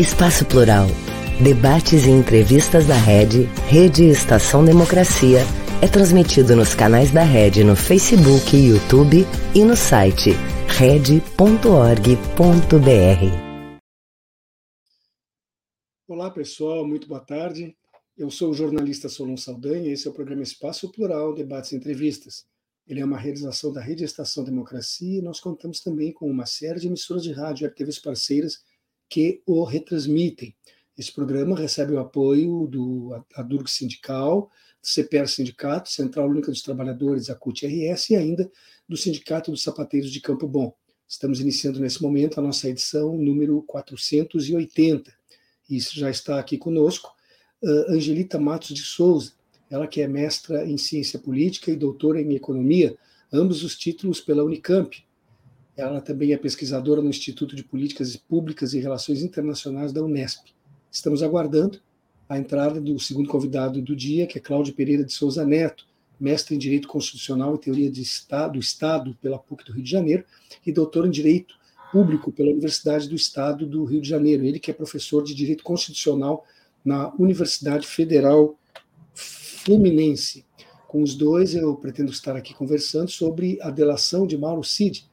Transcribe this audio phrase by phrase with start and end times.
[0.00, 0.86] Espaço Plural.
[1.44, 5.40] Debates e entrevistas da Rede, Rede Estação Democracia,
[5.82, 10.30] é transmitido nos canais da Rede no Facebook YouTube e no site
[10.78, 11.20] rede.org.br.
[16.08, 17.76] Olá, pessoal, muito boa tarde.
[18.16, 21.76] Eu sou o jornalista Solon Saldanha e esse é o programa Espaço Plural, Debates e
[21.76, 22.46] Entrevistas.
[22.86, 26.80] Ele é uma realização da Rede Estação Democracia e nós contamos também com uma série
[26.80, 28.69] de emissoras de rádio e TVs parceiras
[29.10, 30.54] que o retransmitem.
[30.96, 37.28] Esse programa recebe o apoio do Adurg Sindical, do CPR Sindicato, Central Única dos Trabalhadores,
[37.28, 38.50] a CUT-RS, e ainda
[38.88, 40.74] do Sindicato dos Sapateiros de Campo Bom.
[41.08, 45.12] Estamos iniciando nesse momento a nossa edição número 480.
[45.68, 47.12] E já está aqui conosco
[47.62, 49.32] uh, Angelita Matos de Souza,
[49.68, 52.96] ela que é mestra em Ciência Política e doutora em Economia,
[53.32, 55.04] ambos os títulos pela Unicamp,
[55.80, 60.48] ela também é pesquisadora no Instituto de Políticas Públicas e Relações Internacionais da Unesp.
[60.90, 61.80] Estamos aguardando
[62.28, 65.86] a entrada do segundo convidado do dia, que é Cláudio Pereira de Souza Neto,
[66.18, 69.90] mestre em Direito Constitucional e Teoria de Estado, do Estado pela PUC do Rio de
[69.90, 70.24] Janeiro
[70.64, 71.54] e doutor em Direito
[71.90, 74.44] Público pela Universidade do Estado do Rio de Janeiro.
[74.44, 76.44] Ele que é professor de Direito Constitucional
[76.84, 78.58] na Universidade Federal
[79.14, 80.44] Fluminense.
[80.86, 85.09] Com os dois, eu pretendo estar aqui conversando sobre a delação de Mauro Cid,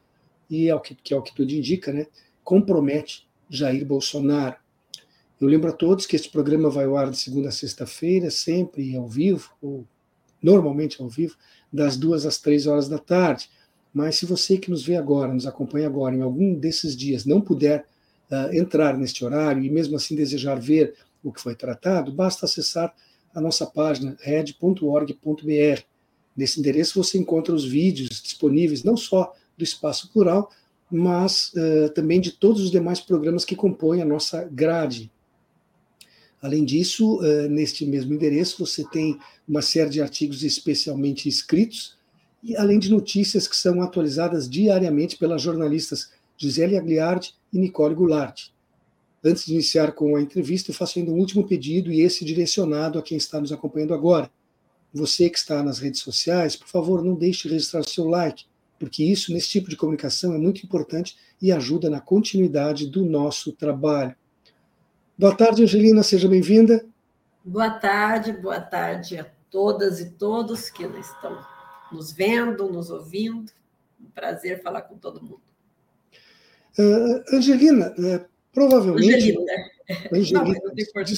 [0.48, 2.06] e, ao que, que é o que tudo indica, né,
[2.42, 4.56] compromete Jair Bolsonaro.
[5.40, 8.96] Eu lembro a todos que este programa vai ao ar de segunda a sexta-feira, sempre
[8.96, 9.86] ao vivo, ou
[10.42, 11.36] normalmente ao vivo,
[11.72, 13.48] das duas às três horas da tarde.
[13.92, 17.40] Mas se você que nos vê agora, nos acompanha agora, em algum desses dias, não
[17.40, 17.86] puder
[18.30, 22.94] uh, entrar neste horário e mesmo assim desejar ver o que foi tratado, basta acessar
[23.34, 25.82] a nossa página red.org.br.
[26.36, 30.50] Nesse endereço você encontra os vídeos disponíveis, não só do Espaço Plural,
[30.90, 35.10] mas uh, também de todos os demais programas que compõem a nossa grade.
[36.40, 41.98] Além disso, uh, neste mesmo endereço, você tem uma série de artigos especialmente escritos,
[42.42, 48.50] e além de notícias que são atualizadas diariamente pelas jornalistas Gisele Agliardi e Nicole Goulart.
[49.24, 52.98] Antes de iniciar com a entrevista, eu faço ainda um último pedido, e esse direcionado
[52.98, 54.30] a quem está nos acompanhando agora.
[54.94, 58.44] Você que está nas redes sociais, por favor, não deixe de registrar seu like
[58.78, 63.52] porque isso, nesse tipo de comunicação, é muito importante e ajuda na continuidade do nosso
[63.52, 64.14] trabalho.
[65.16, 66.86] Boa tarde, Angelina, seja bem-vinda.
[67.44, 71.44] Boa tarde, boa tarde a todas e todos que estão
[71.90, 73.50] nos vendo, nos ouvindo.
[74.00, 75.40] Um prazer falar com todo mundo.
[76.78, 79.14] Uh, Angelina, uh, provavelmente.
[79.14, 79.52] Angelina.
[80.12, 81.14] Angelina não, desculpe,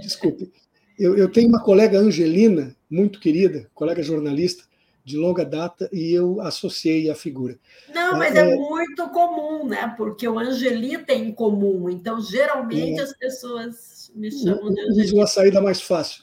[0.00, 0.52] desculpe.
[0.96, 4.64] Eu, eu tenho uma colega Angelina, muito querida, colega jornalista,
[5.04, 7.58] de longa data e eu associei a figura.
[7.92, 9.94] Não, mas é, é muito comum, né?
[9.96, 15.04] Porque o Angelita é em comum, então geralmente é, as pessoas me chamam de Angelita.
[15.04, 16.22] Usa uma saída mais fácil.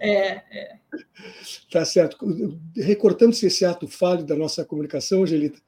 [0.00, 0.78] É, é.
[1.70, 2.16] Tá certo.
[2.76, 5.58] Recortando-se esse ato falho da nossa comunicação, Angelita,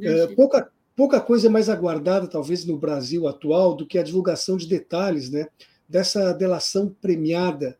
[0.00, 4.58] é, pouca, pouca coisa é mais aguardada, talvez, no Brasil atual do que a divulgação
[4.58, 5.48] de detalhes né,
[5.88, 7.78] dessa delação premiada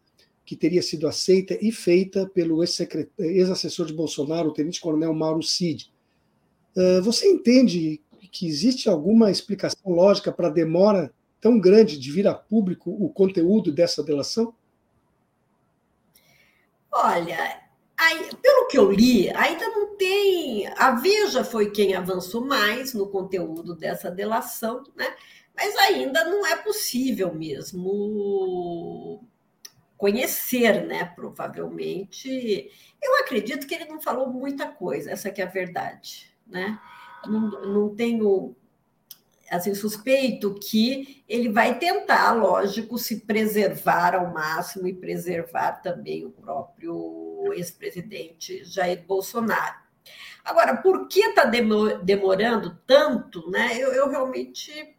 [0.55, 5.93] que teria sido aceita e feita pelo ex-assessor de Bolsonaro, o tenente-coronel Mauro Cid.
[6.77, 8.01] Ah, você entende
[8.31, 13.09] que existe alguma explicação lógica para a demora tão grande de vir a público o
[13.09, 14.55] conteúdo dessa delação?
[16.91, 17.61] Olha,
[17.97, 20.69] aí, pelo que eu li, ainda não tem.
[20.77, 25.15] A Veja foi quem avançou mais no conteúdo dessa delação, né?
[25.57, 29.25] mas ainda não é possível mesmo
[30.05, 31.07] conhecer, né?
[31.17, 32.71] Provavelmente.
[33.03, 36.79] Eu acredito que ele não falou muita coisa, essa que é a verdade, né?
[37.27, 38.55] Não, não tenho
[39.51, 46.31] assim, suspeito que ele vai tentar, lógico, se preservar ao máximo e preservar também o
[46.31, 49.77] próprio ex-presidente Jair Bolsonaro.
[50.45, 53.79] Agora, por que está demorando tanto, né?
[53.79, 54.94] Eu, eu realmente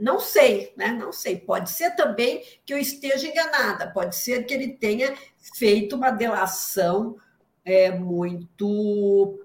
[0.00, 0.88] não sei, né?
[0.88, 1.36] Não sei.
[1.36, 7.16] Pode ser também que eu esteja enganada, pode ser que ele tenha feito uma delação
[7.64, 9.38] é, muito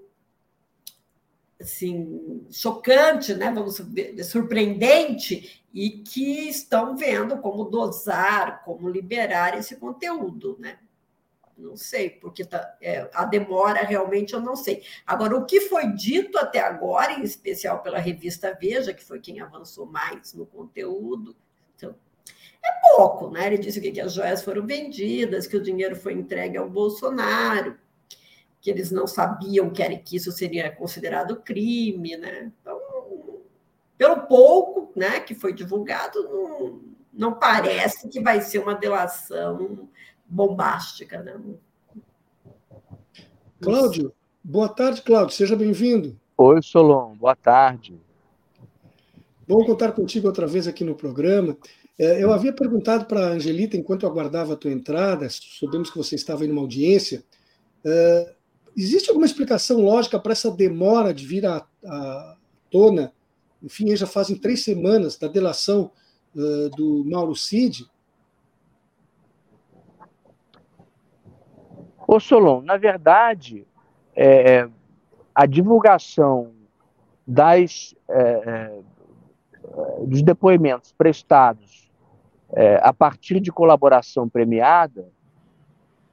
[1.60, 3.50] assim, chocante, né?
[3.50, 10.78] Vamos ver, surpreendente, e que estão vendo como dosar, como liberar esse conteúdo, né?
[11.56, 14.82] Não sei, porque tá, é, a demora realmente eu não sei.
[15.06, 19.40] Agora, o que foi dito até agora, em especial pela revista Veja, que foi quem
[19.40, 21.34] avançou mais no conteúdo,
[21.74, 21.94] então,
[22.62, 23.46] é pouco, né?
[23.46, 27.78] Ele disse que as joias foram vendidas, que o dinheiro foi entregue ao Bolsonaro,
[28.60, 32.52] que eles não sabiam que, era, que isso seria considerado crime, né?
[32.60, 32.78] Então,
[33.96, 36.80] pelo pouco né, que foi divulgado, não,
[37.12, 39.88] não parece que vai ser uma delação
[40.28, 41.22] bombástica.
[41.22, 41.38] Né?
[43.60, 44.12] Cláudio,
[44.42, 46.18] boa tarde, Cláudio, seja bem-vindo.
[46.36, 47.98] Oi, Solon, boa tarde.
[49.48, 51.56] Bom contar contigo outra vez aqui no programa.
[51.98, 55.96] É, eu havia perguntado para a Angelita, enquanto eu aguardava a tua entrada, soubemos que
[55.96, 57.24] você estava em uma audiência,
[57.84, 58.34] é,
[58.76, 62.36] existe alguma explicação lógica para essa demora de vir à, à
[62.70, 63.12] tona?
[63.62, 65.90] Enfim, já fazem três semanas da delação
[66.34, 67.86] uh, do Mauro Cid.
[72.06, 73.66] Ô Solon, na verdade,
[74.14, 74.68] é,
[75.34, 76.52] a divulgação
[77.26, 81.90] das, é, é dos depoimentos prestados
[82.52, 85.08] é, a partir de colaboração premiada,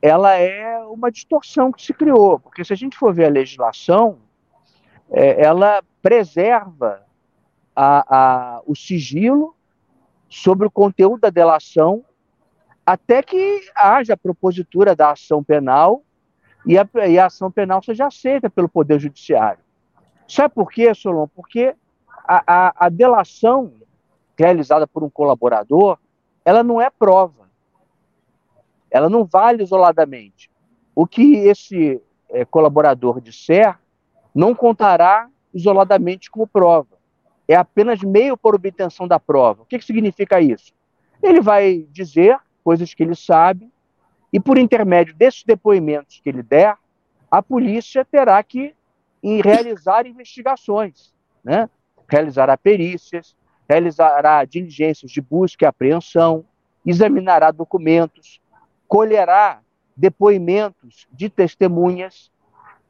[0.02, 4.18] ela é uma distorção que se criou, porque se a gente for ver a legislação,
[5.12, 7.06] é, ela preserva
[7.76, 9.56] a, a, o sigilo
[10.28, 12.04] sobre o conteúdo da delação
[12.86, 16.04] até que haja propositura da ação penal
[16.66, 19.64] e a, e a ação penal seja aceita pelo Poder Judiciário.
[20.28, 21.28] Sabe por quê, Solon?
[21.28, 21.76] Porque
[22.26, 23.74] a, a, a delação
[24.38, 25.98] realizada por um colaborador,
[26.44, 27.44] ela não é prova
[28.94, 30.52] ela não vale isoladamente.
[30.96, 32.00] O que esse
[32.30, 33.76] é, colaborador disser
[34.34, 36.96] não contará isoladamente como prova.
[37.48, 39.64] É apenas meio por obtenção da prova.
[39.64, 40.72] O que, que significa isso?
[41.24, 43.72] Ele vai dizer coisas que ele sabe,
[44.32, 46.76] e por intermédio desses depoimentos que ele der,
[47.30, 48.76] a polícia terá que
[49.44, 51.14] realizar investigações,
[51.44, 51.70] né?
[52.08, 53.36] realizará perícias,
[53.68, 56.46] realizará diligências de busca e apreensão,
[56.86, 58.42] examinará documentos,
[58.88, 59.62] colherá
[59.96, 62.32] depoimentos de testemunhas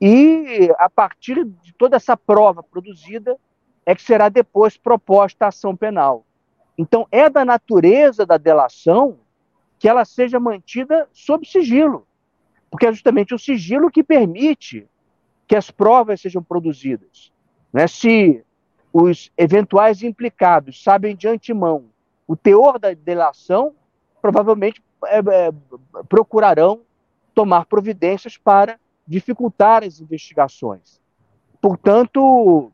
[0.02, 3.38] e, a partir de toda essa prova produzida,
[3.86, 6.26] é que será depois proposta a ação penal.
[6.78, 9.20] Então, é da natureza da delação
[9.84, 12.08] que ela seja mantida sob sigilo,
[12.72, 14.88] porque é justamente o sigilo que permite
[15.46, 17.34] que as provas sejam produzidas.
[17.74, 17.86] Né?
[17.86, 18.46] Se
[18.94, 21.90] os eventuais implicados sabem de antemão
[22.26, 23.76] o teor da delação,
[24.22, 25.52] provavelmente é, é,
[26.08, 26.84] procurarão
[27.36, 31.02] tomar providências para dificultar as investigações.
[31.60, 32.72] Portanto,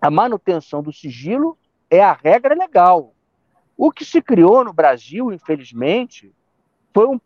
[0.00, 1.56] a manutenção do sigilo
[1.88, 3.14] é a regra legal.
[3.82, 6.30] O que se criou no Brasil, infelizmente,
[6.92, 7.18] foi um,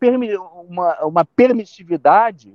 [0.69, 2.49] uma, uma permissividade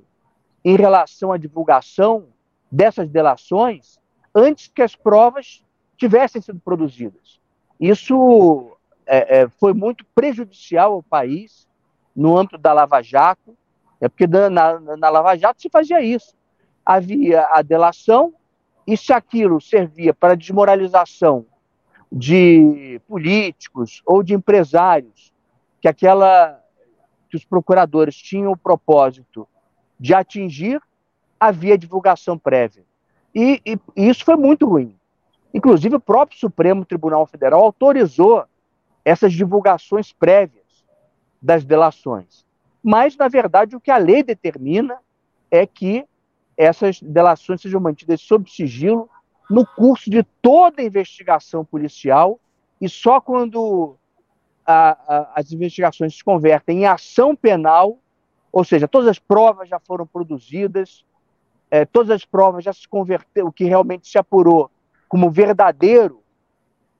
[0.64, 2.28] em relação à divulgação
[2.72, 4.00] dessas delações
[4.34, 5.62] antes que as provas
[5.98, 7.38] tivessem sido produzidas.
[7.78, 8.74] Isso
[9.04, 11.68] é, é, foi muito prejudicial ao país
[12.16, 13.54] no âmbito da Lava Jato,
[14.00, 16.34] é porque na, na Lava Jato se fazia isso.
[16.86, 18.32] Havia a delação,
[18.86, 21.44] e se aquilo servia para desmoralização
[22.10, 25.32] de políticos ou de empresários,
[25.80, 26.60] que aquela
[27.28, 29.46] que os procuradores tinham o propósito
[29.98, 30.80] de atingir,
[31.38, 32.84] havia divulgação prévia.
[33.32, 34.96] E, e, e isso foi muito ruim.
[35.54, 38.44] Inclusive, o próprio Supremo Tribunal Federal autorizou
[39.04, 40.84] essas divulgações prévias
[41.40, 42.44] das delações.
[42.82, 44.98] Mas, na verdade, o que a lei determina
[45.50, 46.04] é que
[46.56, 49.08] essas delações sejam mantidas sob sigilo
[49.50, 52.38] no curso de toda a investigação policial
[52.80, 53.96] e só quando
[54.64, 57.98] a, a, as investigações se convertem em ação penal,
[58.52, 61.04] ou seja, todas as provas já foram produzidas,
[61.70, 64.70] é, todas as provas já se converteram, o que realmente se apurou
[65.08, 66.22] como verdadeiro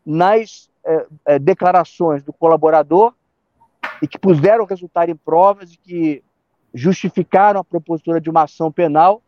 [0.05, 3.15] nas é, é, declarações do colaborador
[4.03, 6.25] e que puderam resultar em provas e que
[6.75, 9.23] justificaram a propositura de uma ação penal,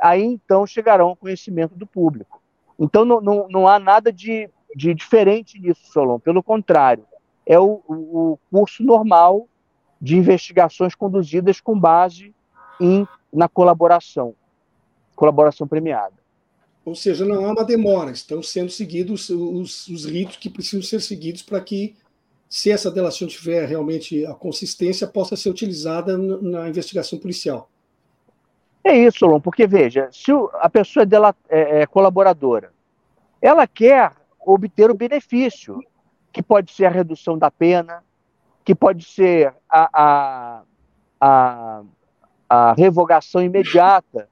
[0.00, 2.40] aí então chegarão ao conhecimento do público.
[2.78, 7.04] Então não, não, não há nada de, de diferente nisso, Solon, pelo contrário,
[7.46, 9.48] é o, o curso normal
[10.00, 12.34] de investigações conduzidas com base
[12.80, 14.34] em, na colaboração,
[15.14, 16.14] colaboração premiada.
[16.84, 21.00] Ou seja, não há uma demora, estão sendo seguidos os, os ritos que precisam ser
[21.00, 21.96] seguidos para que,
[22.48, 27.68] se essa delação tiver realmente a consistência, possa ser utilizada na investigação policial.
[28.86, 32.72] É isso, Solon, porque veja, se a pessoa é, dela, é, é colaboradora,
[33.42, 35.82] ela quer obter o benefício,
[36.32, 38.04] que pode ser a redução da pena,
[38.64, 40.62] que pode ser a, a,
[41.20, 41.82] a,
[42.48, 44.28] a revogação imediata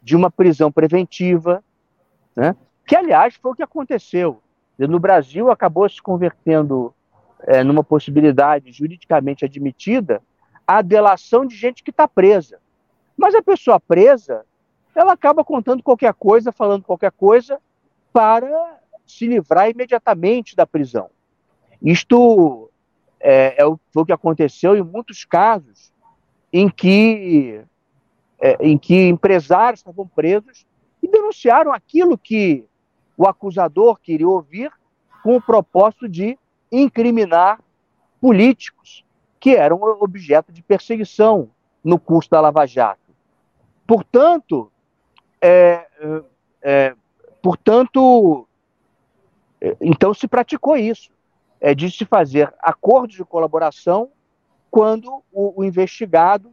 [0.00, 1.64] de uma prisão preventiva,
[2.36, 2.54] né?
[2.86, 4.40] que, aliás, foi o que aconteceu.
[4.78, 6.94] No Brasil, acabou se convertendo
[7.40, 10.22] é, numa possibilidade juridicamente admitida
[10.64, 12.60] a delação de gente que está presa.
[13.16, 14.44] Mas a pessoa presa,
[14.94, 17.60] ela acaba contando qualquer coisa, falando qualquer coisa,
[18.12, 21.08] para se livrar imediatamente da prisão.
[21.80, 22.70] Isto
[23.20, 25.92] é, é o, foi o que aconteceu em muitos casos
[26.52, 27.60] em que,
[28.40, 30.66] é, em que empresários estavam presos
[31.02, 32.64] e denunciaram aquilo que
[33.16, 34.70] o acusador queria ouvir
[35.22, 36.38] com o propósito de
[36.70, 37.60] incriminar
[38.20, 39.04] políticos
[39.38, 41.50] que eram objeto de perseguição
[41.82, 43.05] no curso da Lava Jato.
[43.86, 44.70] Portanto,
[45.40, 45.86] é,
[46.62, 46.94] é,
[47.40, 48.48] portanto,
[49.60, 51.10] é, então se praticou isso,
[51.60, 54.10] é de se fazer acordos de colaboração
[54.70, 56.52] quando o, o investigado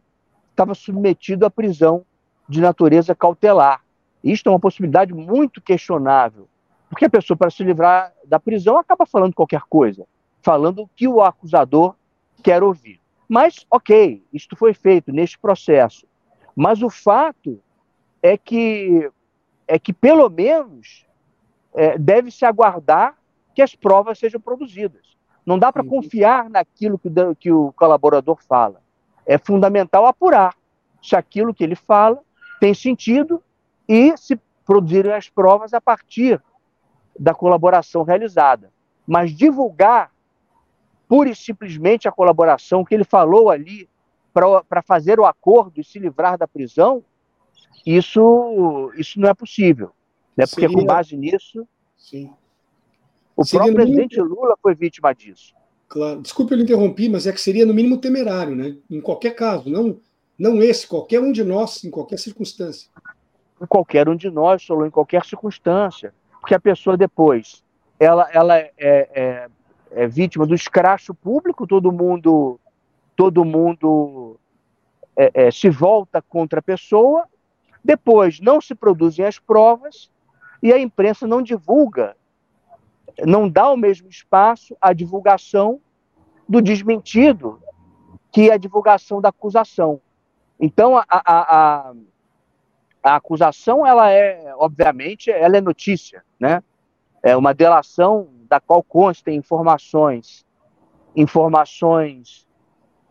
[0.50, 2.04] estava submetido à prisão
[2.48, 3.82] de natureza cautelar.
[4.22, 6.48] Isto é uma possibilidade muito questionável,
[6.88, 10.06] porque a pessoa, para se livrar da prisão, acaba falando qualquer coisa,
[10.40, 11.94] falando o que o acusador
[12.42, 13.00] quer ouvir.
[13.28, 16.06] Mas, ok, isto foi feito neste processo.
[16.54, 17.60] Mas o fato
[18.22, 19.10] é que,
[19.66, 21.06] é que pelo menos,
[21.74, 23.16] é, deve-se aguardar
[23.54, 25.16] que as provas sejam produzidas.
[25.44, 25.88] Não dá para uhum.
[25.88, 28.80] confiar naquilo que, que o colaborador fala.
[29.26, 30.54] É fundamental apurar
[31.02, 32.20] se aquilo que ele fala
[32.60, 33.42] tem sentido
[33.86, 36.40] e se produzirem as provas a partir
[37.18, 38.72] da colaboração realizada.
[39.06, 40.10] Mas divulgar
[41.06, 43.88] pura e simplesmente a colaboração que ele falou ali
[44.34, 47.02] para fazer o acordo e se livrar da prisão,
[47.86, 49.90] isso, isso não é possível.
[50.36, 50.44] Né?
[50.46, 50.76] Porque Seria...
[50.76, 51.66] com base nisso.
[51.96, 52.30] Sim.
[53.36, 54.34] O seria próprio presidente mínimo...
[54.34, 55.54] Lula foi vítima disso.
[55.88, 56.20] Claro.
[56.20, 58.76] Desculpe eu interrompi, mas é que seria no mínimo temerário, né?
[58.90, 59.98] Em qualquer caso, não,
[60.38, 62.90] não esse, qualquer um de nós, em qualquer circunstância
[63.60, 67.62] em qualquer um de nós, ou em qualquer circunstância, porque a pessoa depois
[67.98, 69.48] ela, ela é, é,
[69.90, 72.58] é vítima do escracho público, todo mundo
[73.16, 74.38] todo mundo
[75.16, 77.26] é, é, se volta contra a pessoa,
[77.82, 80.10] depois não se produzem as provas
[80.62, 82.16] e a imprensa não divulga,
[83.24, 85.80] não dá o mesmo espaço à divulgação
[86.48, 87.60] do desmentido
[88.32, 90.00] que a divulgação da acusação.
[90.58, 91.94] Então, a, a, a
[93.04, 96.62] a acusação, ela é, obviamente, ela é notícia, né?
[97.22, 100.46] É uma delação da qual constem informações,
[101.14, 102.43] informações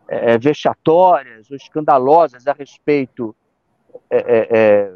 [0.08, 3.34] é, é, vexatórias ou escandalosas a respeito
[4.10, 4.92] é, é, é,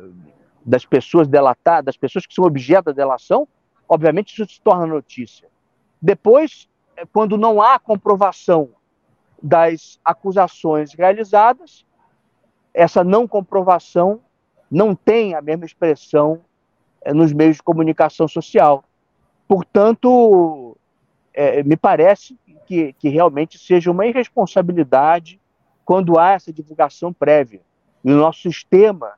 [0.64, 3.48] das pessoas delatadas, das pessoas que são objeto da delação,
[3.88, 5.48] obviamente isso se torna notícia.
[6.00, 6.68] Depois,
[7.12, 8.70] quando não há comprovação
[9.42, 11.86] das acusações realizadas,
[12.74, 14.20] essa não comprovação
[14.70, 16.42] não tem a mesma expressão
[17.14, 18.84] nos meios de comunicação social.
[19.46, 20.76] Portanto,
[21.38, 25.40] é, me parece que, que realmente seja uma irresponsabilidade
[25.84, 27.60] quando há essa divulgação prévia.
[28.04, 29.12] E o nosso sistema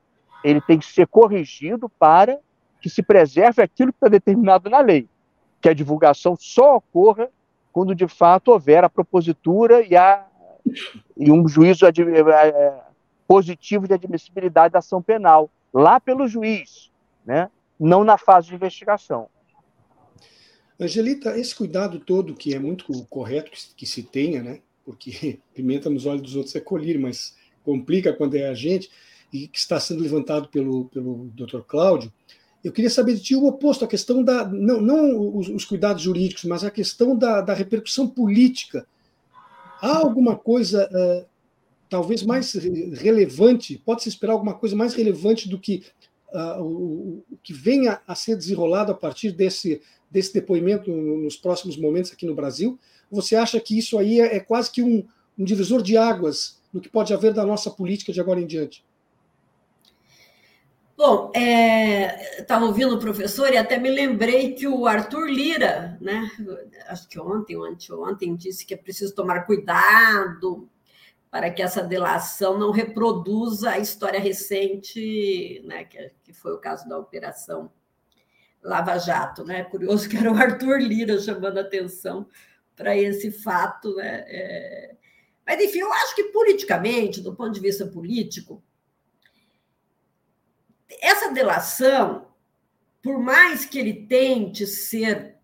[0.44, 2.38] ele tem que ser corrigido para
[2.78, 5.08] que se preserve aquilo que está determinado na lei,
[5.62, 7.30] que a divulgação só ocorra
[7.72, 10.26] quando de fato houver a propositura e, a,
[11.16, 11.86] e um juízo
[13.26, 16.90] positivo de admissibilidade da ação penal, lá pelo juiz,
[17.24, 17.50] né?
[17.78, 19.28] não na fase de investigação.
[20.80, 24.60] Angelita, esse cuidado todo, que é muito correto que, se tenha, né?
[24.84, 28.90] porque pimenta nos olhos dos outros é colher, mas complica quando é a gente,
[29.32, 31.60] e que está sendo levantado pelo, pelo Dr.
[31.60, 32.12] Cláudio,
[32.64, 34.46] eu queria saber de ti o oposto, a questão da.
[34.46, 38.86] Não, não os, os cuidados jurídicos, mas a questão da, da repercussão política.
[39.80, 41.26] Há alguma coisa uh,
[41.88, 45.82] talvez mais relevante, pode-se esperar alguma coisa mais relevante do que
[46.34, 51.76] uh, o, o, que venha a ser desenrolado a partir desse, desse depoimento nos próximos
[51.76, 52.78] momentos aqui no Brasil?
[53.10, 55.06] Você acha que isso aí é, é quase que um,
[55.38, 58.84] um divisor de águas no que pode haver da nossa política de agora em diante?
[60.96, 66.30] Bom, é, estava ouvindo o professor e até me lembrei que o Arthur Lira, né,
[66.88, 70.68] acho que ontem ou anteontem, disse que é preciso tomar cuidado
[71.30, 76.86] para que essa delação não reproduza a história recente, né, que, que foi o caso
[76.86, 77.72] da Operação
[78.62, 79.44] Lava Jato.
[79.44, 79.64] Né?
[79.64, 82.28] Curioso que era o Arthur Lira chamando atenção
[82.76, 83.94] para esse fato.
[83.96, 84.24] Né?
[84.26, 84.96] É...
[85.46, 88.62] Mas, enfim, eu acho que politicamente, do ponto de vista político,
[91.00, 92.28] essa delação,
[93.02, 95.36] por mais que ele tente ser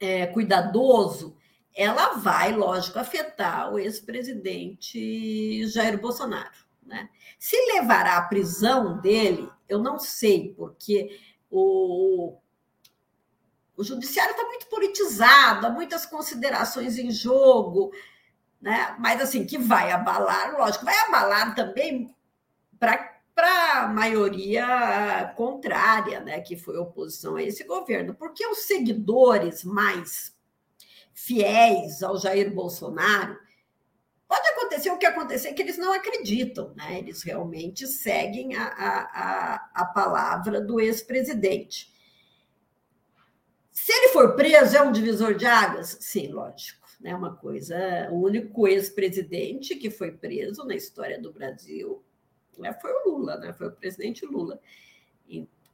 [0.00, 1.36] é, cuidadoso,
[1.74, 6.66] ela vai, lógico, afetar o ex-presidente Jair Bolsonaro.
[6.84, 7.08] Né?
[7.38, 11.16] Se levará à prisão dele, eu não sei, porque
[11.50, 12.38] o,
[13.76, 17.92] o judiciário está muito politizado, há muitas considerações em jogo,
[18.60, 18.96] né?
[18.98, 22.14] mas assim, que vai abalar, lógico, vai abalar também
[22.78, 29.62] para para a maioria contrária, né, que foi oposição a esse governo, porque os seguidores
[29.62, 30.34] mais
[31.14, 33.38] fiéis ao Jair Bolsonaro,
[34.28, 36.98] pode acontecer o que acontecer, que eles não acreditam, né?
[36.98, 41.90] Eles realmente seguem a, a, a palavra do ex-presidente.
[43.72, 45.96] Se ele for preso, é um divisor de águas?
[46.00, 46.86] Sim, lógico.
[47.00, 47.14] Né?
[47.14, 48.08] uma coisa.
[48.10, 52.04] O único ex-presidente que foi preso na história do Brasil
[52.58, 53.52] né, foi o Lula, né?
[53.52, 54.60] Foi o presidente Lula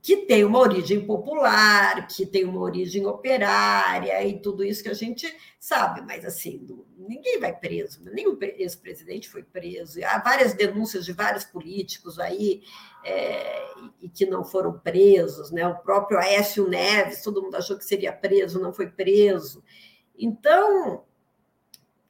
[0.04, 4.94] que tem uma origem popular, que tem uma origem operária e tudo isso que a
[4.94, 6.62] gente sabe, mas assim,
[6.94, 10.04] ninguém vai preso, nenhum ex-presidente foi preso.
[10.04, 12.62] Há várias denúncias de vários políticos aí
[13.02, 13.64] é,
[13.98, 15.66] e que não foram presos, né?
[15.66, 19.64] O próprio Aécio Neves, todo mundo achou que seria preso, não foi preso.
[20.18, 21.02] Então,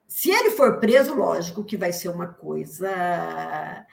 [0.09, 3.87] se ele for preso, lógico que vai ser uma coisa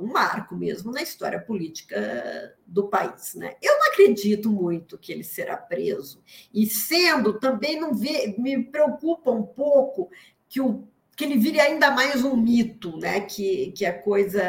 [0.00, 3.34] um marco mesmo na história política do país.
[3.34, 3.54] Né?
[3.62, 9.30] Eu não acredito muito que ele será preso, e sendo, também não vê, me preocupa
[9.30, 10.10] um pouco
[10.48, 13.20] que, o, que ele vire ainda mais um mito, né?
[13.20, 14.42] que, que a coisa,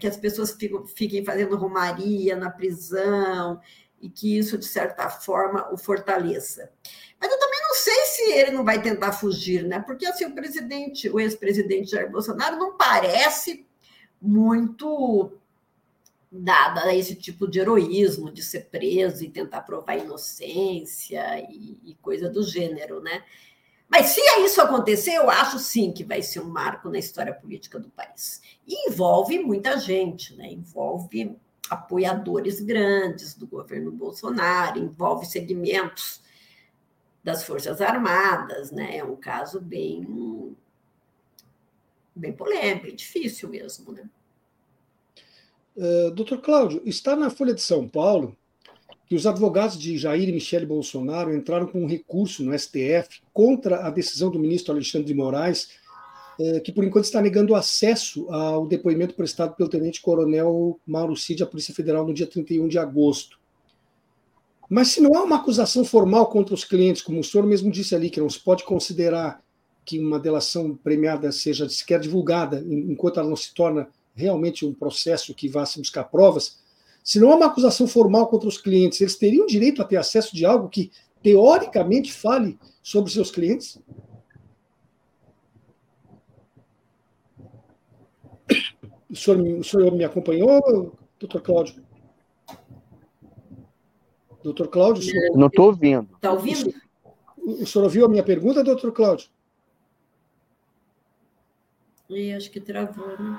[0.00, 0.56] que as pessoas
[0.94, 3.60] fiquem, fazendo romaria na prisão,
[4.00, 6.70] e que isso, de certa forma, o fortaleça.
[7.20, 9.80] Mas eu também não sei se ele não vai tentar fugir, né?
[9.80, 13.66] Porque assim, o presidente, o ex-presidente Jair Bolsonaro não parece
[14.20, 15.32] muito
[16.30, 21.94] dada a esse tipo de heroísmo, de ser preso e tentar provar inocência e, e,
[22.02, 23.24] coisa do gênero, né?
[23.88, 27.78] Mas se isso acontecer, eu acho sim que vai ser um marco na história política
[27.78, 28.42] do país.
[28.66, 30.52] E envolve muita gente, né?
[30.52, 31.34] Envolve
[31.70, 36.20] apoiadores grandes do governo Bolsonaro, envolve segmentos
[37.24, 38.98] das Forças Armadas, né?
[38.98, 40.54] É um caso bem
[42.18, 43.92] bem polêmico, bem difícil mesmo.
[43.92, 44.08] Né?
[45.76, 48.36] Uh, doutor Cláudio, está na Folha de São Paulo
[49.06, 53.86] que os advogados de Jair e Michele Bolsonaro entraram com um recurso no STF contra
[53.86, 55.70] a decisão do ministro Alexandre de Moraes,
[56.38, 61.46] uh, que por enquanto está negando acesso ao depoimento prestado pelo tenente-coronel Mauro Cid à
[61.46, 63.38] Polícia Federal no dia 31 de agosto.
[64.68, 67.94] Mas se não há uma acusação formal contra os clientes, como o senhor mesmo disse
[67.94, 69.42] ali, que não se pode considerar
[69.88, 75.34] que uma delação premiada seja sequer divulgada, enquanto ela não se torna realmente um processo
[75.34, 76.58] que vá se buscar provas,
[77.02, 80.36] se não há uma acusação formal contra os clientes, eles teriam direito a ter acesso
[80.36, 80.90] de algo que,
[81.22, 83.80] teoricamente, fale sobre seus clientes?
[89.08, 91.82] O senhor, o senhor me acompanhou, doutor Cláudio?
[94.42, 95.10] Doutor Cláudio?
[95.34, 96.06] Não estou ouvindo.
[96.16, 96.74] Está ouvindo?
[97.38, 99.30] O senhor ouviu a minha pergunta, doutor Cláudio?
[102.08, 103.38] E acho que travou, né?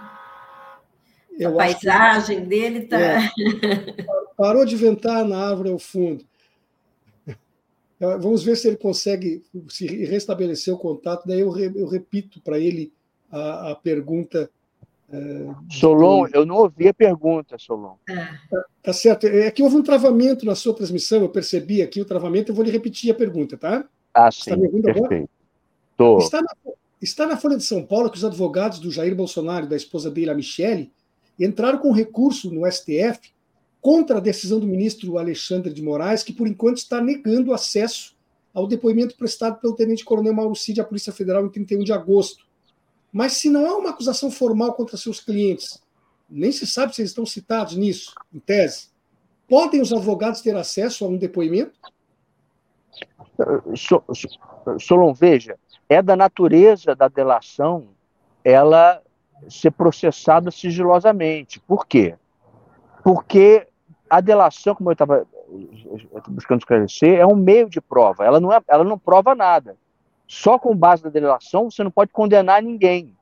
[1.39, 2.45] Eu a paisagem que...
[2.45, 2.99] dele está.
[2.99, 3.19] É.
[4.37, 6.23] Parou de ventar na árvore ao fundo.
[7.99, 11.27] Vamos ver se ele consegue se restabelecer o contato.
[11.27, 12.93] Daí eu, re, eu repito para ele
[13.29, 14.49] a, a pergunta.
[15.11, 15.17] É,
[15.69, 17.95] Solon, eu não ouvi a pergunta, Solon.
[18.07, 18.15] É.
[18.15, 19.27] Tá, tá, certo.
[19.27, 22.63] É que houve um travamento na sua transmissão, eu percebi aqui o travamento, eu vou
[22.63, 23.83] lhe repetir a pergunta, tá?
[24.13, 24.41] Ah, sim.
[24.41, 25.29] Está me ouvindo perfeito.
[25.97, 26.23] agora?
[26.23, 26.53] Está na,
[27.01, 30.11] Está na Folha de São Paulo que os advogados do Jair Bolsonaro e da esposa
[30.11, 30.91] dele, a Michele,
[31.39, 33.31] entraram com recurso no STF
[33.81, 38.17] contra a decisão do ministro Alexandre de Moraes, que por enquanto está negando acesso
[38.53, 42.45] ao depoimento prestado pelo tenente-coronel Mauro Cid à Polícia Federal em 31 de agosto.
[43.11, 45.81] Mas se não há uma acusação formal contra seus clientes,
[46.29, 48.89] nem se sabe se eles estão citados nisso, em tese,
[49.47, 51.79] podem os advogados ter acesso a um depoimento?
[54.77, 55.57] Solon, veja,
[55.89, 57.89] é da natureza da delação
[58.43, 59.01] ela
[59.49, 61.59] ser processada sigilosamente.
[61.59, 62.15] Por quê?
[63.03, 63.67] Porque
[64.09, 65.25] a delação, como eu estava
[66.27, 68.23] buscando esclarecer, é um meio de prova.
[68.23, 69.75] Ela não, é, ela não prova nada.
[70.27, 73.15] Só com base na delação você não pode condenar ninguém.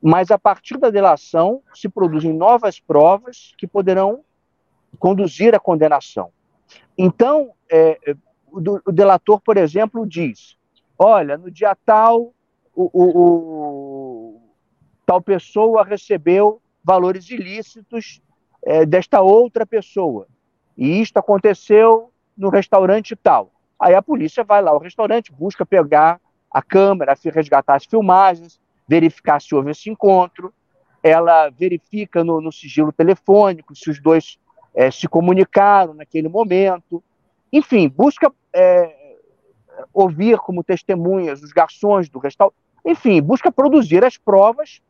[0.00, 4.22] Mas a partir da delação se produzem novas provas que poderão
[4.98, 6.30] conduzir à condenação.
[6.96, 7.98] Então, é,
[8.46, 10.56] o, o delator, por exemplo, diz:
[11.02, 12.34] olha, no dia tal,
[12.74, 14.40] o, o, o
[15.06, 18.20] tal pessoa recebeu valores ilícitos
[18.62, 20.26] é, desta outra pessoa.
[20.76, 23.50] E isto aconteceu no restaurante tal.
[23.80, 29.40] Aí a polícia vai lá ao restaurante, busca pegar a câmera, resgatar as filmagens, verificar
[29.40, 30.52] se houve esse encontro.
[31.02, 34.38] Ela verifica no, no sigilo telefônico se os dois
[34.74, 37.02] é, se comunicaram naquele momento.
[37.50, 38.99] Enfim, busca é,
[39.92, 44.80] ouvir como testemunhas os garçons do restaurante, enfim, busca produzir as provas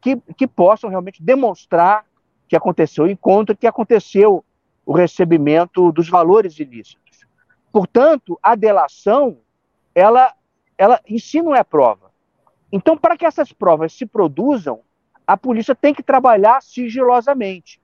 [0.00, 2.04] que, que possam realmente demonstrar
[2.46, 4.44] que aconteceu o encontro, que aconteceu
[4.84, 7.26] o recebimento dos valores ilícitos.
[7.70, 9.38] Portanto, a delação,
[9.94, 10.34] ela
[10.78, 12.12] ela em si não é prova.
[12.70, 14.80] Então, para que essas provas se produzam,
[15.26, 17.80] a polícia tem que trabalhar sigilosamente.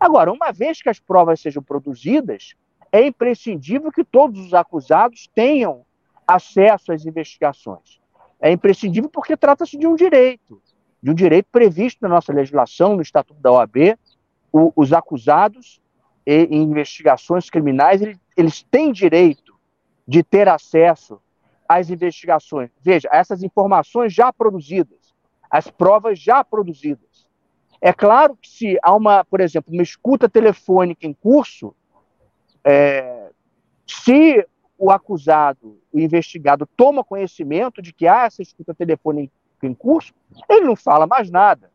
[0.00, 2.54] Agora, uma vez que as provas sejam produzidas,
[2.90, 5.84] é imprescindível que todos os acusados tenham
[6.26, 8.00] acesso às investigações.
[8.40, 10.60] É imprescindível porque trata-se de um direito,
[11.02, 13.98] de um direito previsto na nossa legislação, no Estatuto da OAB.
[14.52, 15.80] O, os acusados
[16.26, 19.52] em investigações criminais, eles, eles têm direito
[20.06, 21.20] de ter acesso
[21.68, 22.70] às investigações.
[22.80, 25.14] Veja, essas informações já produzidas,
[25.50, 27.26] as provas já produzidas.
[27.80, 31.74] É claro que se há uma, por exemplo, uma escuta telefônica em curso,
[32.64, 33.30] é,
[33.86, 34.46] se
[34.82, 40.12] o acusado, o investigado, toma conhecimento de que há essa escuta telefônica em curso,
[40.48, 41.70] ele não fala mais nada.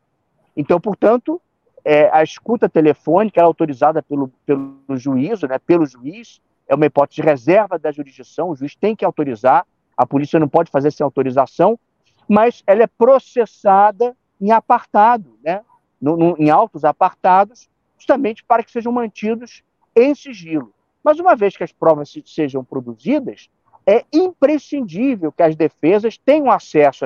[0.58, 1.42] Então, portanto,
[1.86, 7.22] é, a escuta telefônica é autorizada pelo, pelo juízo, né, pelo juiz, é uma hipótese
[7.22, 9.66] de reserva da jurisdição, o juiz tem que autorizar,
[9.96, 11.80] a polícia não pode fazer sem autorização,
[12.28, 15.64] mas ela é processada em apartado, né,
[16.02, 19.64] no, no, em altos apartados, justamente para que sejam mantidos
[19.96, 20.74] em sigilo.
[21.08, 23.50] Mas uma vez que as provas se, sejam produzidas,
[23.86, 27.06] é imprescindível que as defesas tenham acesso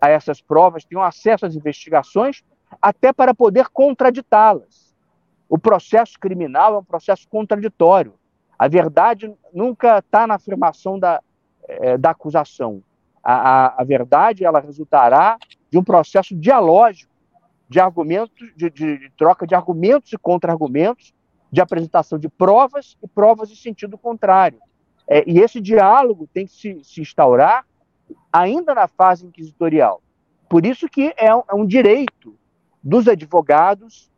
[0.00, 2.42] a essas provas, tenham acesso às investigações,
[2.82, 4.92] até para poder contraditá-las.
[5.48, 8.14] O processo criminal é um processo contraditório.
[8.58, 11.22] A verdade nunca está na afirmação da,
[11.68, 12.82] é, da acusação.
[13.22, 15.38] A, a, a, verdade ela resultará
[15.70, 17.12] de um processo dialógico
[17.68, 21.14] de argumentos, de, de, de troca de argumentos e contra-argumentos,
[21.50, 24.60] de apresentação de provas e provas em sentido contrário.
[25.08, 27.66] É, e esse diálogo tem que se, se, instaurar
[28.32, 30.02] ainda na fase inquisitorial.
[30.48, 32.36] Por isso que é um, é um direito
[32.82, 34.10] dos advogados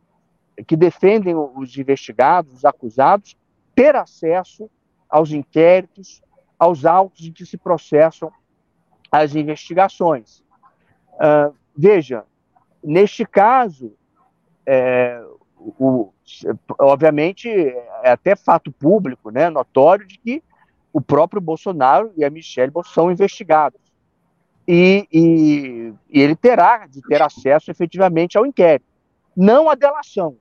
[0.67, 3.37] que defendem os investigados, os acusados,
[3.73, 4.69] ter acesso
[5.09, 6.21] aos inquéritos,
[6.59, 8.31] aos autos em que se processam
[9.11, 10.43] as investigações.
[11.13, 12.25] Uh, veja,
[12.83, 13.93] neste caso,
[14.65, 15.21] é,
[15.79, 16.11] o,
[16.79, 20.43] obviamente, é até fato público, né, notório, de que
[20.91, 23.79] o próprio Bolsonaro e a Michelle são investigados.
[24.67, 28.85] E, e, e, ele terá de ter acesso efetivamente ao inquérito.
[29.35, 30.37] Não a delação.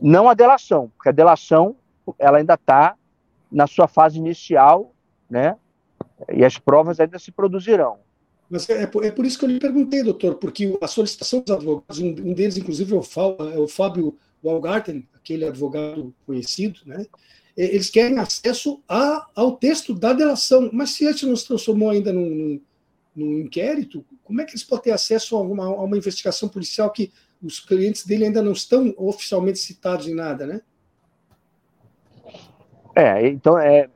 [0.00, 1.76] Não a delação, porque a delação
[2.18, 2.94] ela ainda está
[3.50, 4.92] na sua fase inicial,
[5.28, 5.56] né?
[6.30, 7.98] E as provas ainda se produzirão.
[8.48, 11.40] Mas é, é, por, é, por, isso que eu lhe perguntei, doutor, porque a solicitação
[11.40, 13.02] dos advogados, um, deles, inclusive, é o,
[13.52, 17.06] é o Fábio Walgarten, aquele advogado conhecido, né?
[17.56, 20.68] Eles querem acesso a, ao texto da delação.
[20.72, 22.60] Mas se a gente não se transformou ainda num,
[23.14, 26.90] num, inquérito, como é que eles podem ter acesso a uma, a uma investigação policial
[26.90, 27.10] que
[27.42, 30.60] os clientes dele ainda não estão oficialmente citados em nada, né?
[32.94, 33.88] É, então é,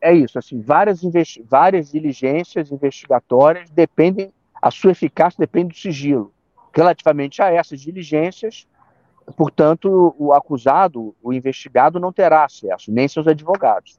[0.00, 1.00] é isso, assim, várias,
[1.44, 6.32] várias diligências investigatórias dependem, a sua eficácia depende do sigilo.
[6.74, 8.66] Relativamente a essas diligências,
[9.36, 13.98] portanto, o acusado, o investigado, não terá acesso, nem seus advogados.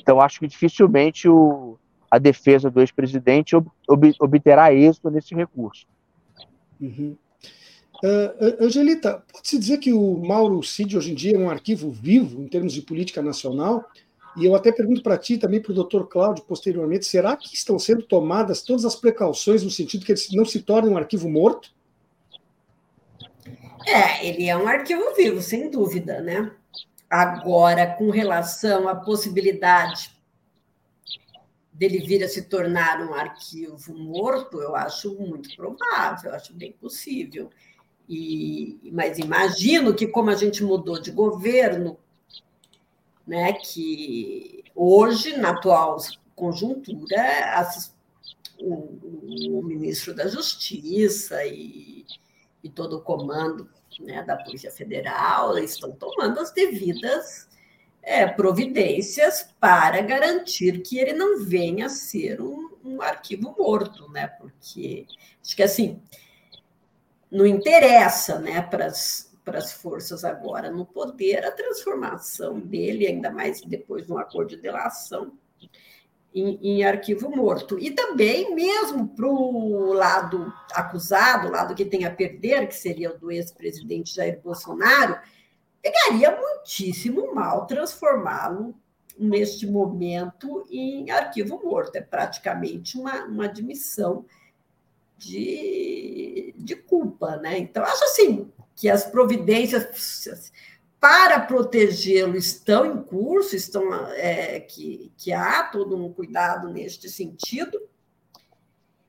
[0.00, 1.76] Então, acho que dificilmente o,
[2.10, 5.86] a defesa do ex-presidente ob, ob, obterá êxito nesse recurso.
[6.80, 7.16] Uhum.
[8.02, 12.42] Uh, Angelita, pode-se dizer que o Mauro Cid hoje em dia é um arquivo vivo
[12.42, 13.84] em termos de política nacional?
[14.36, 17.78] E eu até pergunto para ti também, para o doutor Cláudio, posteriormente, será que estão
[17.78, 21.72] sendo tomadas todas as precauções no sentido que ele não se torne um arquivo morto?
[23.86, 26.50] É, ele é um arquivo vivo, sem dúvida, né?
[27.08, 30.10] Agora, com relação à possibilidade
[31.72, 36.72] dele vir a se tornar um arquivo morto, eu acho muito provável, eu acho bem
[36.72, 37.50] possível.
[38.08, 41.98] E, mas imagino que, como a gente mudou de governo,
[43.26, 45.96] né, que hoje, na atual
[46.34, 47.62] conjuntura,
[48.58, 52.04] o, o ministro da Justiça e,
[52.62, 53.68] e todo o comando
[54.00, 57.48] né, da Polícia Federal estão tomando as devidas
[58.02, 64.26] é, providências para garantir que ele não venha a ser um, um arquivo morto, né?
[64.26, 65.06] Porque
[65.42, 66.02] acho que assim
[67.30, 73.30] não interessa, né, para as para as forças agora no poder a transformação dele, ainda
[73.30, 75.32] mais depois de um acordo de delação,
[76.34, 77.78] em, em arquivo morto.
[77.78, 83.14] E também, mesmo para o lado acusado, o lado que tem a perder, que seria
[83.14, 85.18] o do ex-presidente Jair Bolsonaro,
[85.80, 88.74] pegaria muitíssimo mal transformá-lo
[89.16, 91.96] neste momento em arquivo morto.
[91.96, 94.24] É praticamente uma, uma admissão
[95.18, 97.58] de, de culpa, né?
[97.58, 100.52] Então, acho assim que as providências
[101.00, 107.78] para protegê-lo estão em curso, estão é, que, que há todo um cuidado neste sentido,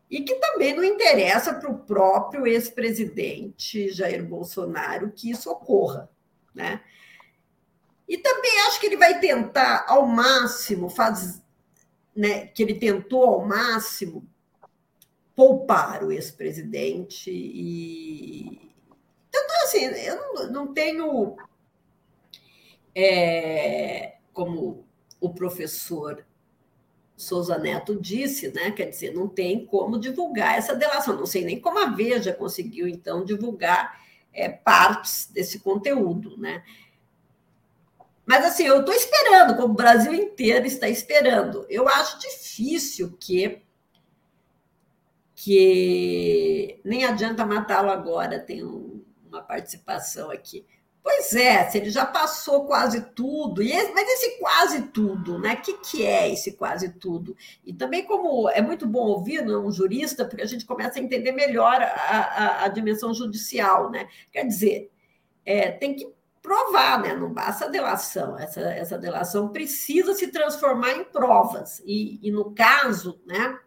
[0.10, 6.10] e que também não interessa para o próprio ex-presidente Jair Bolsonaro que isso ocorra.
[6.54, 6.82] Né?
[8.08, 11.42] E também acho que ele vai tentar ao máximo, faz,
[12.16, 14.28] né, que ele tentou ao máximo
[15.36, 18.65] poupar o ex-presidente e
[19.44, 21.36] então assim eu não, não tenho
[22.96, 24.86] é, como
[25.20, 26.26] o professor
[27.18, 28.72] Souza Neto disse, né?
[28.72, 31.16] Quer dizer, não tem como divulgar essa delação.
[31.16, 34.02] Não sei nem como a Veja conseguiu, então, divulgar
[34.34, 36.64] é, partes desse conteúdo, né?
[38.26, 41.66] Mas assim, eu estou esperando, como o Brasil inteiro está esperando.
[41.70, 43.62] Eu acho difícil que
[45.38, 48.95] que nem adianta matá-lo agora, tem um,
[49.36, 50.66] uma participação aqui.
[51.06, 55.54] Pois é, ele já passou quase tudo, e esse, mas esse quase tudo, né?
[55.54, 57.38] O que, que é esse quase tudo?
[57.64, 61.04] E também, como é muito bom ouvir né, um jurista, porque a gente começa a
[61.04, 64.08] entender melhor a, a, a dimensão judicial, né?
[64.32, 64.92] Quer dizer,
[65.46, 67.14] é, tem que provar, né?
[67.16, 68.36] Não basta a delação.
[68.40, 71.84] Essa, essa delação precisa se transformar em provas.
[71.86, 73.60] E, e no caso, né?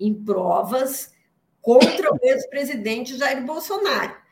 [0.00, 1.12] Em provas
[1.60, 4.23] contra o ex-presidente Jair Bolsonaro.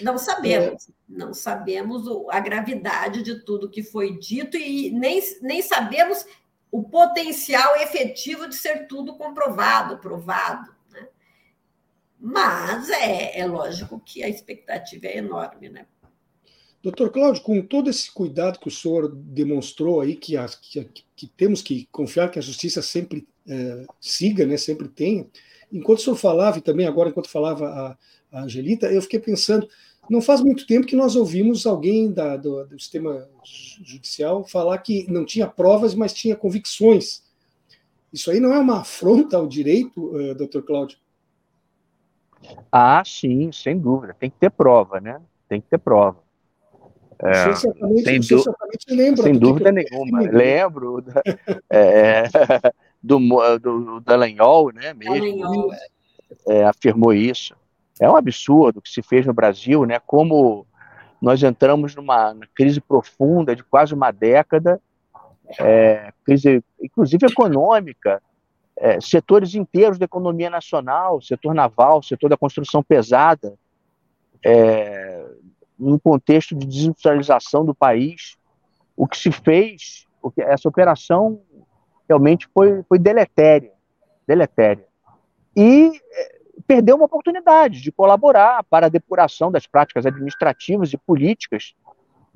[0.00, 0.92] Não sabemos, é.
[1.08, 6.24] não sabemos a gravidade de tudo que foi dito e nem, nem sabemos
[6.70, 10.74] o potencial efetivo de ser tudo comprovado, provado.
[10.90, 11.06] Né?
[12.18, 15.86] Mas é, é lógico que a expectativa é enorme, né?
[16.82, 21.26] Doutor Cláudio, com todo esse cuidado que o senhor demonstrou aí, que, a, que, que
[21.28, 25.24] temos que confiar que a justiça sempre é, siga, né, sempre tenha,
[25.70, 27.98] enquanto o senhor falava, e também agora enquanto falava a,
[28.32, 29.68] a Angelita, eu fiquei pensando,
[30.08, 33.28] não faz muito tempo que nós ouvimos alguém da, do, do, sistema
[33.84, 37.22] judicial falar que não tinha provas, mas tinha convicções.
[38.12, 40.98] Isso aí não é uma afronta ao direito, uh, doutor Cláudio?
[42.70, 44.16] Ah, sim, sem dúvida.
[44.18, 45.20] Tem que ter prova, né?
[45.48, 46.18] Tem que ter prova.
[47.24, 47.70] É, sem,
[48.20, 48.42] du
[48.88, 50.22] lembra sem dúvida nenhuma.
[50.22, 51.22] Lembro da,
[51.70, 52.24] é,
[53.00, 53.18] do,
[53.60, 54.92] do Dallagnol, né?
[54.92, 55.72] Mesmo,
[56.48, 57.54] é, afirmou isso.
[58.00, 60.00] É um absurdo o que se fez no Brasil, né?
[60.00, 60.66] Como
[61.20, 64.80] nós entramos numa crise profunda de quase uma década,
[65.60, 68.20] é, crise, inclusive econômica,
[68.76, 73.54] é, setores inteiros da economia nacional, setor naval, setor da construção pesada,
[74.44, 75.24] é,
[75.78, 78.36] num contexto de desindustrialização do país,
[78.96, 81.40] o que se fez, o que, essa operação
[82.08, 83.72] realmente foi, foi deletéria,
[84.26, 84.86] deletéria.
[85.56, 85.92] E
[86.66, 91.74] perdeu uma oportunidade de colaborar para a depuração das práticas administrativas e políticas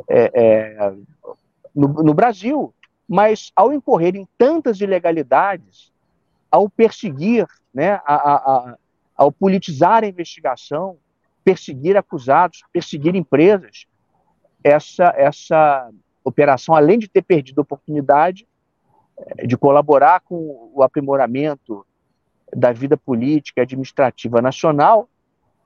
[0.09, 0.93] é, é,
[1.75, 2.75] no, no, Brasil.
[3.09, 5.93] Mas, ao incorrer em tantas ilegalidades,
[6.51, 8.79] ao perseguir, né, a, a, a,
[9.17, 10.97] ao politizar a investigação,
[11.45, 13.87] perseguir acusados, perseguir empresas,
[14.65, 15.89] essa, essa
[16.25, 18.49] operação, além de ter perdido a oportunidade
[19.19, 21.87] é, de colaborar com o aprimoramento
[22.55, 25.09] da vida política e administrativa nacional,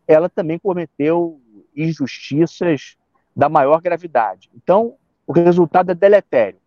[0.07, 1.41] ela também cometeu
[1.77, 2.97] injustiças
[3.35, 4.51] da maior gravidade.
[4.55, 4.95] Então,
[5.27, 6.59] o resultado é deletério.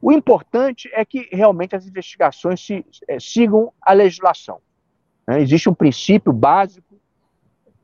[0.00, 4.60] O importante é que realmente as investigações se, é, sigam a legislação.
[5.26, 5.40] Né?
[5.40, 6.96] Existe um princípio básico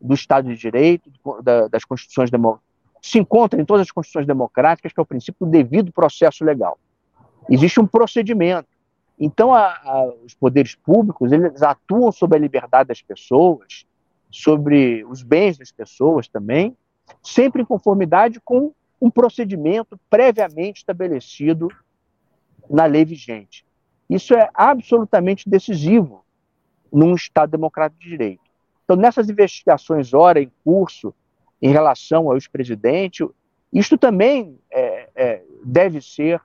[0.01, 1.11] do Estado de Direito,
[1.42, 5.45] da, das constituições democráticas, se encontra em todas as constituições democráticas, que é o princípio
[5.45, 6.79] do devido processo legal.
[7.51, 8.68] Existe um procedimento
[9.25, 13.87] então, a, a, os poderes públicos eles atuam sobre a liberdade das pessoas,
[14.29, 16.77] sobre os bens das pessoas também,
[17.23, 21.69] sempre em conformidade com um procedimento previamente estabelecido
[22.69, 23.65] na lei vigente.
[24.11, 26.25] Isso é absolutamente decisivo
[26.93, 28.43] num Estado democrático de direito.
[28.85, 31.15] Então, nessas investigações, ora em curso,
[31.61, 33.25] em relação ao ex-presidente,
[33.73, 36.43] isto também é, é, deve ser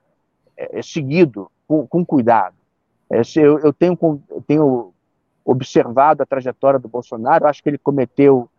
[0.55, 2.56] é, seguido com, com cuidado.
[3.09, 3.97] É, eu, eu, tenho,
[4.29, 4.93] eu tenho
[5.45, 8.49] observado a trajetória do Bolsonaro, acho que ele cometeu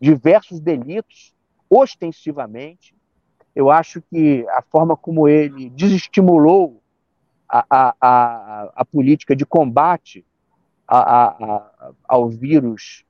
[0.00, 1.34] diversos delitos,
[1.68, 2.94] ostensivamente.
[3.54, 6.80] Eu acho que a forma como ele desestimulou
[7.48, 10.24] a, a, a, a política de combate
[10.86, 13.04] a, ao vírus,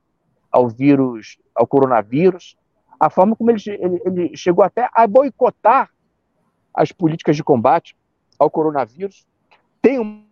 [0.50, 2.56] ao vírus, ao coronavírus,
[2.98, 5.90] a forma como ele, ele, ele chegou até a boicotar
[6.74, 7.96] as políticas de combate
[8.38, 9.26] ao coronavírus,
[9.80, 10.27] tem um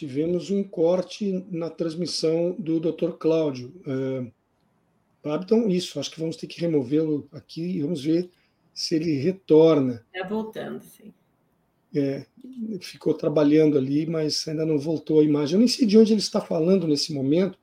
[0.00, 3.10] tivemos um corte na transmissão do Dr.
[3.18, 3.70] Cláudio.
[5.22, 8.30] Babiton, isso, acho que vamos ter que removê-lo aqui e vamos ver
[8.72, 10.02] se ele retorna.
[10.14, 11.12] Está voltando, sim.
[11.94, 12.24] É,
[12.80, 15.56] ficou trabalhando ali, mas ainda não voltou a imagem.
[15.56, 17.58] Eu nem sei de onde ele está falando nesse momento.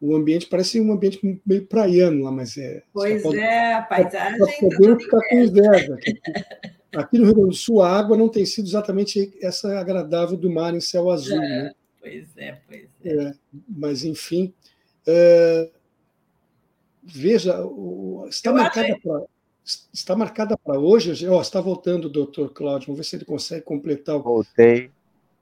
[0.00, 2.82] O ambiente parece um ambiente meio praiano lá, mas é.
[2.94, 4.38] Pois pode, é, a paisagem.
[4.38, 5.98] Pode poder ficar com inveja.
[5.98, 10.36] Aqui, aqui, no Rio Grande do Sul, a água não tem sido exatamente essa agradável
[10.36, 11.36] do mar em céu azul.
[11.36, 11.74] É, né?
[12.00, 13.12] Pois é, pois é.
[13.12, 13.34] é
[13.68, 14.52] mas, enfim.
[15.06, 15.70] É,
[17.02, 19.22] veja, o, está, marcada pra,
[19.92, 21.28] está marcada para hoje.
[21.28, 22.86] Oh, está voltando o doutor Cláudio.
[22.86, 24.22] Vamos ver se ele consegue completar o.
[24.22, 24.90] Voltei.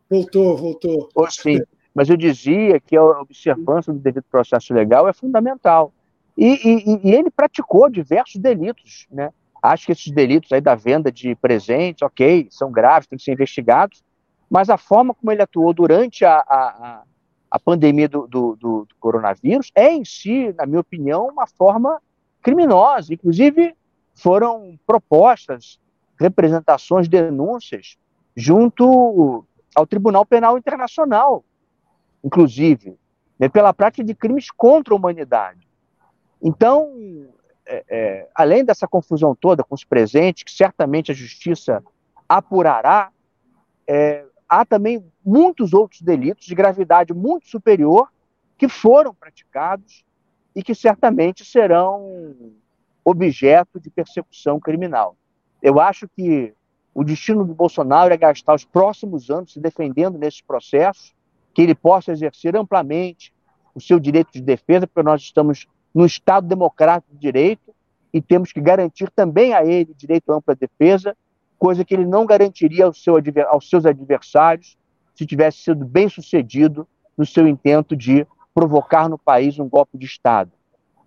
[0.08, 1.08] Voltou, voltou.
[1.14, 1.60] Oh, sim.
[1.94, 5.92] Mas eu dizia que a observância do devido processo legal é fundamental.
[6.36, 9.32] E, e, e, ele praticou diversos delitos, né?
[9.62, 13.32] Acho que esses delitos aí da venda de presentes, ok, são graves, têm que ser
[13.32, 14.04] investigados,
[14.48, 17.02] mas a forma como ele atuou durante a, a,
[17.50, 22.00] a pandemia do, do, do, coronavírus é em si, na minha opinião, uma forma
[22.42, 23.12] criminosa.
[23.12, 23.74] Inclusive,
[24.14, 25.80] foram propostas
[26.18, 27.96] representações, denúncias
[28.36, 31.44] junto ao Tribunal Penal Internacional,
[32.22, 32.98] inclusive,
[33.38, 35.66] né, pela prática de crimes contra a humanidade.
[36.42, 37.26] Então,
[37.66, 41.82] é, é, além dessa confusão toda com os presentes, que certamente a justiça
[42.28, 43.10] apurará,
[43.86, 48.10] é, há também muitos outros delitos de gravidade muito superior
[48.56, 50.04] que foram praticados
[50.54, 52.34] e que certamente serão
[53.04, 55.16] objeto de persecução criminal.
[55.60, 56.54] Eu acho que
[56.94, 61.14] o destino do Bolsonaro é gastar os próximos anos se defendendo nesses processos,
[61.52, 63.34] que ele possa exercer amplamente
[63.74, 67.74] o seu direito de defesa, porque nós estamos no Estado democrático de direito
[68.12, 71.16] e temos que garantir também a ele direito à ampla defesa
[71.58, 73.14] coisa que ele não garantiria ao seu,
[73.48, 74.76] aos seus adversários
[75.14, 80.04] se tivesse sido bem sucedido no seu intento de provocar no país um golpe de
[80.04, 80.52] Estado.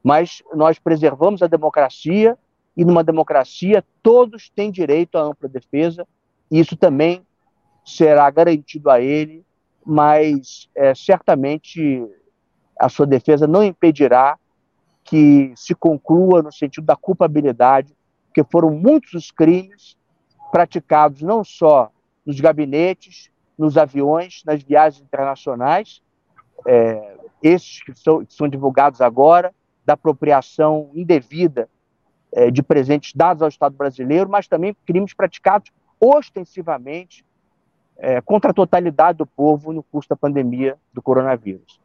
[0.04, 2.36] Mas nós preservamos a democracia
[2.76, 6.08] e numa democracia todos têm direito à ampla defesa
[6.50, 7.22] e isso também
[7.86, 9.46] será garantido a ele,
[9.86, 12.04] mas é, certamente
[12.80, 14.36] a sua defesa não impedirá
[15.10, 17.96] que se conclua no sentido da culpabilidade,
[18.28, 19.98] porque foram muitos os crimes
[20.52, 21.92] praticados não só
[22.24, 26.02] nos gabinetes, nos aviões, nas viagens internacionais,
[26.68, 29.52] é, esses que são, que são, divulgados agora,
[29.84, 31.68] da apropriação indevida
[32.32, 37.26] é, de presentes dados ao Estado brasileiro, mas também crimes praticados ostensivamente
[37.98, 41.79] é, contra a totalidade do povo no curso da pandemia do coronavírus.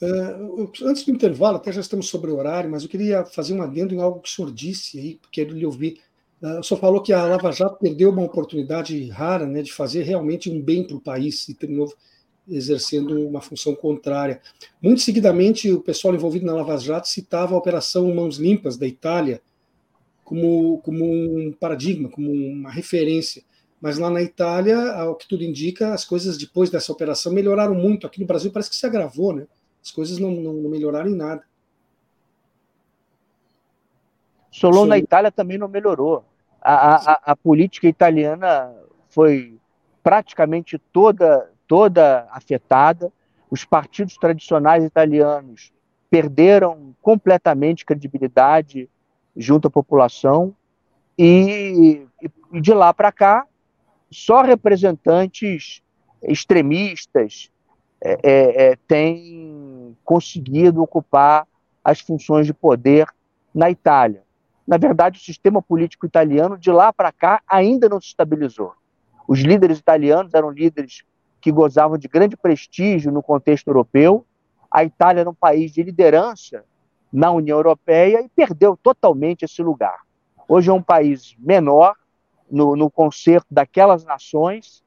[0.00, 3.62] Uh, antes do intervalo, até já estamos sobre o horário, mas eu queria fazer um
[3.62, 5.98] adendo em algo que o senhor disse aí, porque eu lhe ouvi
[6.42, 10.02] ah, o senhor falou que a Lava Jato perdeu uma oportunidade rara né, de fazer
[10.02, 11.92] realmente um bem para o país e terminou
[12.48, 14.40] exercendo uma função contrária.
[14.80, 19.40] Muito seguidamente, o pessoal envolvido na Lava Jato citava a Operação Mãos Limpas da Itália
[20.24, 23.42] como, como um paradigma, como uma referência.
[23.80, 28.06] Mas lá na Itália, ao que tudo indica, as coisas depois dessa operação melhoraram muito.
[28.06, 29.46] Aqui no Brasil parece que se agravou, né?
[29.86, 31.44] As coisas não, não, não melhoraram em nada.
[34.50, 36.24] Solon na Itália também não melhorou.
[36.60, 38.74] A, a, a, política italiana
[39.08, 39.56] foi
[40.02, 43.12] praticamente toda, toda afetada.
[43.48, 45.72] Os partidos tradicionais italianos
[46.10, 48.90] perderam completamente credibilidade
[49.36, 50.52] junto à população
[51.16, 52.08] e,
[52.52, 53.46] e de lá para cá
[54.10, 55.80] só representantes
[56.20, 57.52] extremistas
[58.02, 59.55] é, é, é, têm
[60.06, 61.46] conseguido ocupar
[61.84, 63.06] as funções de poder
[63.54, 64.24] na Itália
[64.66, 68.72] na verdade, o sistema político italiano, de lá para cá, ainda não se estabilizou.
[69.28, 71.04] Os líderes italianos eram líderes
[71.40, 74.26] que gozavam de grande prestígio no contexto europeu.
[74.68, 76.64] A Itália era um país de liderança
[77.12, 80.00] na União Europeia e perdeu totalmente esse lugar.
[80.48, 81.94] Hoje é um país menor
[82.50, 84.82] no, no concerto daquelas nações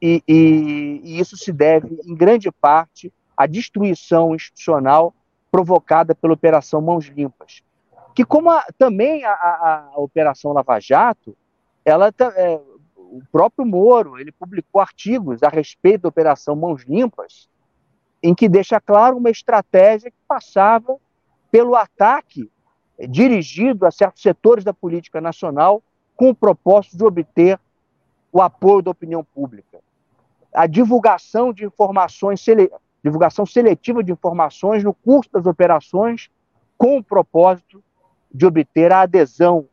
[0.00, 5.14] e, e, e isso se deve, em grande parte, à destruição institucional
[5.50, 7.62] provocada pela Operação Mãos Limpas,
[8.14, 11.36] que como a, também a, a, a, Operação Lava Jato,
[11.84, 12.60] ela é,
[12.96, 17.48] o próprio Moro, ele publicou artigos a respeito da Operação Mãos Limpas,
[18.22, 20.96] em que deixa claro uma estratégia que passava
[21.50, 22.50] pelo ataque
[23.08, 25.82] dirigido a certos setores da política nacional
[26.16, 27.60] com o propósito de obter
[28.32, 29.80] o apoio da opinião pública.
[30.52, 32.44] A divulgação de informações.
[33.04, 36.30] Divulgação seletiva de informações no curso das operações
[36.78, 37.84] com o propósito
[38.32, 39.68] de obter a adesão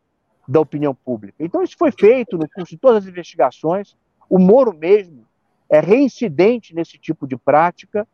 [0.46, 1.38] da opinião pública.
[1.40, 3.96] Então, isso foi feito no curso de todas as investigações.
[4.30, 5.26] O Moro mesmo
[5.70, 8.06] é reincidente nesse tipo de prática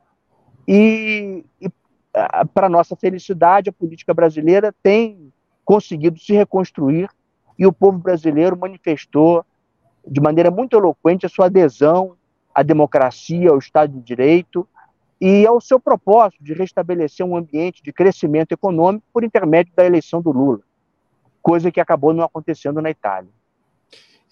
[0.68, 1.70] e, e
[2.54, 5.34] para nossa felicidade, a política brasileira tem
[5.66, 7.10] conseguido se reconstruir
[7.58, 9.44] e o povo brasileiro manifestou
[10.06, 12.16] de maneira muito eloquente a sua adesão
[12.54, 14.68] à democracia, ao Estado de Direito
[15.20, 20.22] e ao seu propósito de restabelecer um ambiente de crescimento econômico por intermédio da eleição
[20.22, 20.62] do Lula,
[21.42, 23.30] coisa que acabou não acontecendo na Itália.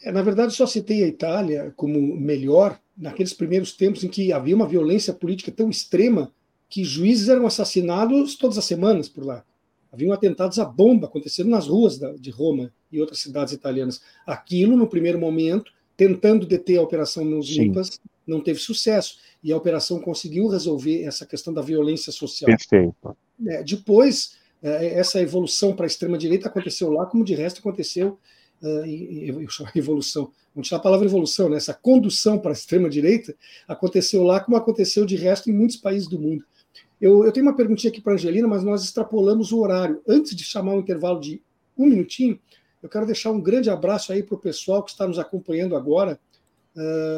[0.04, 4.56] É, na verdade, só citei a Itália como melhor naqueles primeiros tempos em que havia
[4.56, 6.32] uma violência política tão extrema
[6.70, 9.44] que juízes eram assassinados todas as semanas por lá.
[9.92, 14.02] Haviam atentados à bomba acontecendo nas ruas de Roma e outras cidades italianas.
[14.28, 19.18] Aquilo, no primeiro momento, tentando deter a Operação Mãos Limpas, não teve sucesso.
[19.44, 22.48] E a operação conseguiu resolver essa questão da violência social.
[22.48, 23.18] Perfeito.
[23.48, 28.18] É, depois, é, essa evolução para a extrema-direita aconteceu lá, como de resto aconteceu
[28.62, 31.58] uh, eu chamo evolução, vamos tirar a palavra evolução, né?
[31.58, 33.36] essa condução para a extrema-direita
[33.68, 36.44] aconteceu lá como aconteceu de resto em muitos países do mundo.
[37.00, 40.02] Eu, eu tenho uma perguntinha aqui para a Angelina, mas nós extrapolamos o horário.
[40.08, 41.42] Antes de chamar um intervalo de
[41.78, 42.40] um minutinho,
[42.82, 46.20] eu quero deixar um grande abraço aí para o pessoal que está nos acompanhando agora,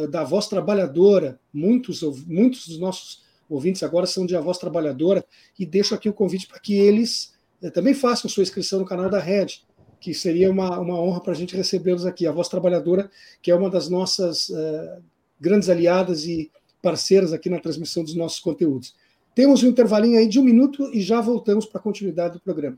[0.10, 1.40] da Voz Trabalhadora.
[1.54, 5.26] Muitos, muitos dos nossos ouvintes agora são de A Voz Trabalhadora,
[5.58, 9.10] e deixo aqui o convite para que eles uh, também façam sua inscrição no canal
[9.10, 9.66] da Rede
[10.00, 12.28] que seria uma, uma honra para a gente recebê-los aqui.
[12.28, 13.10] A Voz Trabalhadora,
[13.42, 15.04] que é uma das nossas uh,
[15.40, 16.52] grandes aliadas e
[16.82, 18.96] parceiras aqui na transmissão dos nossos conteúdos.
[19.34, 22.78] Temos um intervalinho aí de um minuto e já voltamos para a continuidade do programa.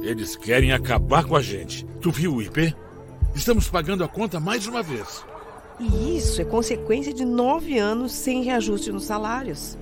[0.00, 1.84] Eles querem acabar com a gente.
[2.00, 2.74] Tu viu o IP?
[3.34, 5.24] Estamos pagando a conta mais uma vez.
[5.80, 9.76] E isso é consequência de nove anos sem reajuste nos salários.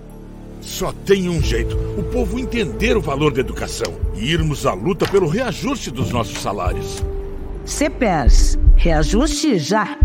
[0.60, 5.06] Só tem um jeito: o povo entender o valor da educação e irmos à luta
[5.06, 7.02] pelo reajuste dos nossos salários.
[7.64, 9.98] CPERS, reajuste já!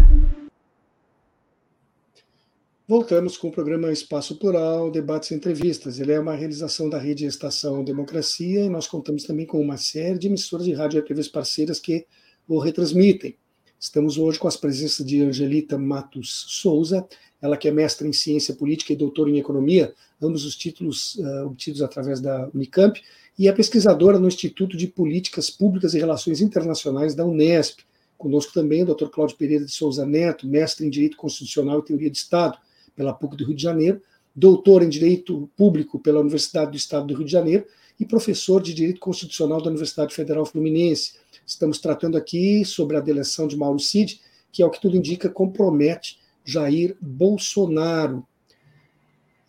[2.88, 6.00] Voltamos com o programa Espaço Plural, debates e entrevistas.
[6.00, 10.20] Ele é uma realização da rede Estação Democracia e nós contamos também com uma série
[10.20, 12.06] de emissoras de rádio e TVs parceiras que
[12.48, 13.36] o retransmitem.
[13.80, 17.08] Estamos hoje com as presenças de Angelita Matos Souza,
[17.42, 21.48] ela que é mestra em ciência política e doutora em economia, ambos os títulos uh,
[21.48, 23.02] obtidos através da Unicamp,
[23.38, 27.80] e é pesquisadora no Instituto de Políticas Públicas e Relações Internacionais da Unesp.
[28.16, 29.08] Conosco também o Dr.
[29.08, 32.60] Cláudio Pereira de Souza Neto, mestre em Direito Constitucional e Teoria de Estado
[32.96, 34.02] pela PUC do Rio de Janeiro,
[34.36, 37.66] doutor em Direito Público pela Universidade do Estado do Rio de Janeiro
[38.00, 41.14] e professor de Direito Constitucional da Universidade Federal Fluminense.
[41.46, 44.20] Estamos tratando aqui sobre a delação de Mauro Cid,
[44.52, 48.26] que, ao que tudo indica, compromete Jair Bolsonaro.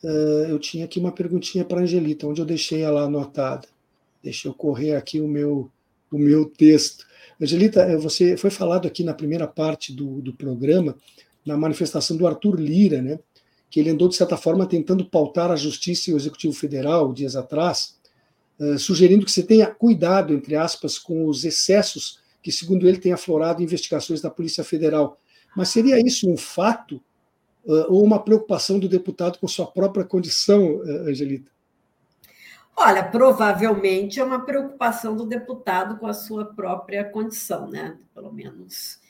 [0.03, 3.67] Uh, eu tinha aqui uma perguntinha para a Angelita, onde eu deixei ela anotada.
[4.23, 5.71] Deixa eu correr aqui o meu,
[6.11, 7.07] o meu texto.
[7.41, 10.97] Angelita, eh, você foi falado aqui na primeira parte do, do programa,
[11.45, 13.19] na manifestação do Arthur Lira, né,
[13.71, 17.37] que ele andou, de certa forma, tentando pautar a Justiça e o Executivo Federal, dias
[17.37, 17.97] atrás,
[18.59, 23.13] uh, sugerindo que você tenha cuidado, entre aspas, com os excessos que, segundo ele, tem
[23.13, 25.19] aflorado investigações da Polícia Federal.
[25.57, 26.97] Mas seria isso um fato
[27.65, 31.51] uh, ou uma preocupação do deputado com sua própria condição, uh, Angelita?
[32.77, 37.97] Olha, provavelmente é uma preocupação do deputado com a sua própria condição, né?
[38.15, 39.01] Pelo menos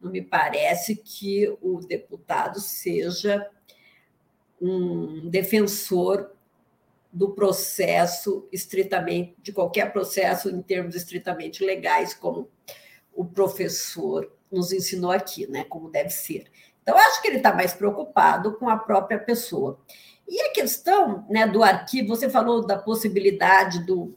[0.00, 3.44] não me parece que o deputado seja
[4.60, 6.30] um defensor
[7.12, 12.50] do processo estritamente, de qualquer processo em termos estritamente legais, como
[13.14, 15.64] o professor nos ensinou aqui, né?
[15.64, 16.44] Como deve ser.
[16.82, 19.80] Então, acho que ele está mais preocupado com a própria pessoa.
[20.28, 24.16] E a questão né, do arquivo, você falou da possibilidade do,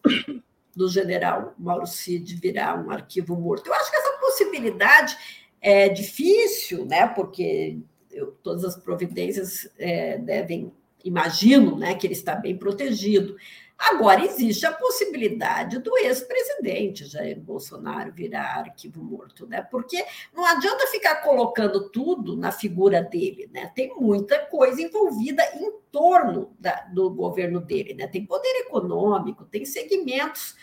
[0.76, 3.68] do general Mauro Cid virar um arquivo morto.
[3.68, 5.18] Eu acho que essa possibilidade
[5.62, 7.08] é difícil, né?
[7.08, 7.80] Porque
[8.20, 10.72] eu, todas as providências é, devem,
[11.04, 13.36] imagino, né, que ele está bem protegido.
[13.80, 19.62] Agora, existe a possibilidade do ex-presidente Jair Bolsonaro virar arquivo morto, né?
[19.62, 20.06] Porque
[20.36, 23.72] não adianta ficar colocando tudo na figura dele, né?
[23.74, 28.06] Tem muita coisa envolvida em torno da, do governo dele, né?
[28.06, 30.58] Tem poder econômico, tem segmentos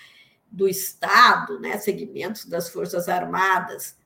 [0.52, 1.78] do Estado, né?
[1.78, 3.96] Segmentos das Forças Armadas.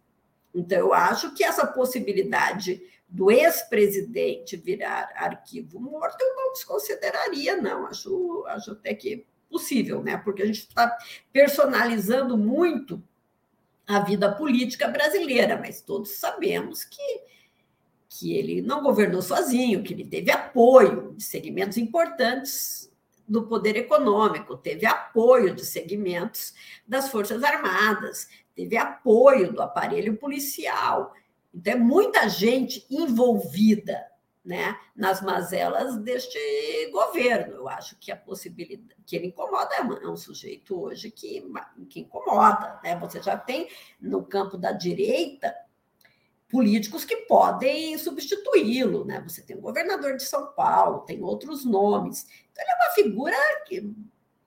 [0.55, 2.81] Então, eu acho que essa possibilidade
[3.11, 7.87] do ex-presidente virar arquivo morto, eu não desconsideraria, não.
[7.87, 10.17] Acho, acho até que possível, né?
[10.17, 10.97] Porque a gente está
[11.33, 13.03] personalizando muito
[13.87, 17.23] a vida política brasileira, mas todos sabemos que,
[18.09, 22.89] que ele não governou sozinho, que ele teve apoio de segmentos importantes
[23.27, 26.55] do poder econômico, teve apoio de segmentos
[26.87, 31.13] das Forças Armadas, teve apoio do aparelho policial.
[31.53, 34.11] Então, é muita gente envolvida
[34.45, 36.39] né, nas mazelas deste
[36.91, 37.55] governo.
[37.55, 41.45] Eu acho que a possibilidade que ele incomoda é, é um sujeito hoje que,
[41.89, 42.81] que incomoda.
[42.83, 42.97] Né?
[42.99, 43.69] Você já tem
[44.01, 45.55] no campo da direita
[46.49, 49.05] políticos que podem substituí-lo.
[49.05, 49.21] Né?
[49.21, 52.27] Você tem o governador de São Paulo, tem outros nomes.
[52.51, 53.37] Então, ele é uma figura
[53.67, 53.95] que,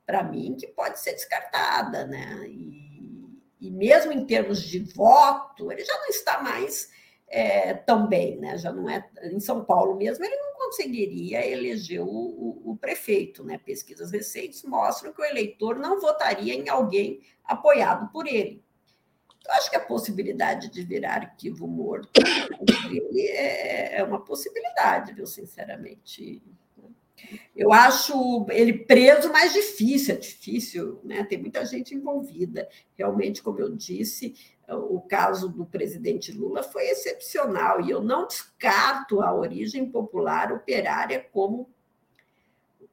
[0.06, 2.06] para mim, que pode ser descartada.
[2.06, 2.48] Né?
[2.48, 6.92] E, e mesmo em termos de voto, ele já não está mais
[7.34, 8.56] é, também, né?
[8.60, 13.44] Já não é em São Paulo mesmo, ele não conseguiria eleger o, o, o, prefeito,
[13.44, 13.58] né?
[13.58, 18.64] Pesquisas recentes mostram que o eleitor não votaria em alguém apoiado por ele.
[19.48, 22.08] Eu acho que a possibilidade de virar arquivo morto
[23.36, 26.40] é, é uma possibilidade, viu, sinceramente.
[27.56, 31.24] Eu acho ele preso mais difícil, é difícil, né?
[31.24, 32.70] Tem muita gente envolvida.
[32.96, 34.36] Realmente, como eu disse,
[34.70, 41.26] o caso do presidente Lula foi excepcional e eu não descarto a origem popular operária
[41.32, 41.70] como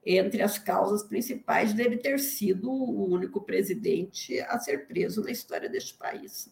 [0.04, 5.68] entre as causas principais dele ter sido o único presidente a ser preso na história
[5.68, 6.50] deste país.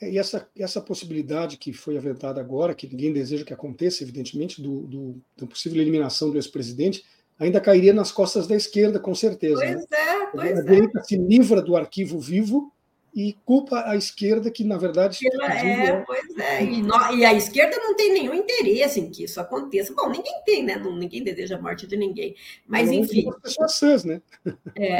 [0.00, 4.62] É, e essa, essa possibilidade que foi aventada agora, que ninguém deseja que aconteça, evidentemente,
[4.62, 7.04] do, do, da possível eliminação do ex-presidente,
[7.38, 9.60] ainda cairia nas costas da esquerda, com certeza.
[9.60, 9.98] Pois né?
[9.98, 12.72] é, pois a direita se livra do arquivo vivo
[13.18, 15.18] e culpa a esquerda, que na verdade.
[15.42, 16.62] É, pois é.
[16.62, 19.92] E, no, e, a esquerda não tem nenhum interesse em que isso aconteça.
[19.92, 20.76] Bom, ninguém tem, né?
[20.76, 22.36] Não, ninguém deseja a morte de ninguém.
[22.64, 23.28] Mas, enfim.
[23.28, 24.22] As pessoas sãs, né?
[24.78, 24.92] É,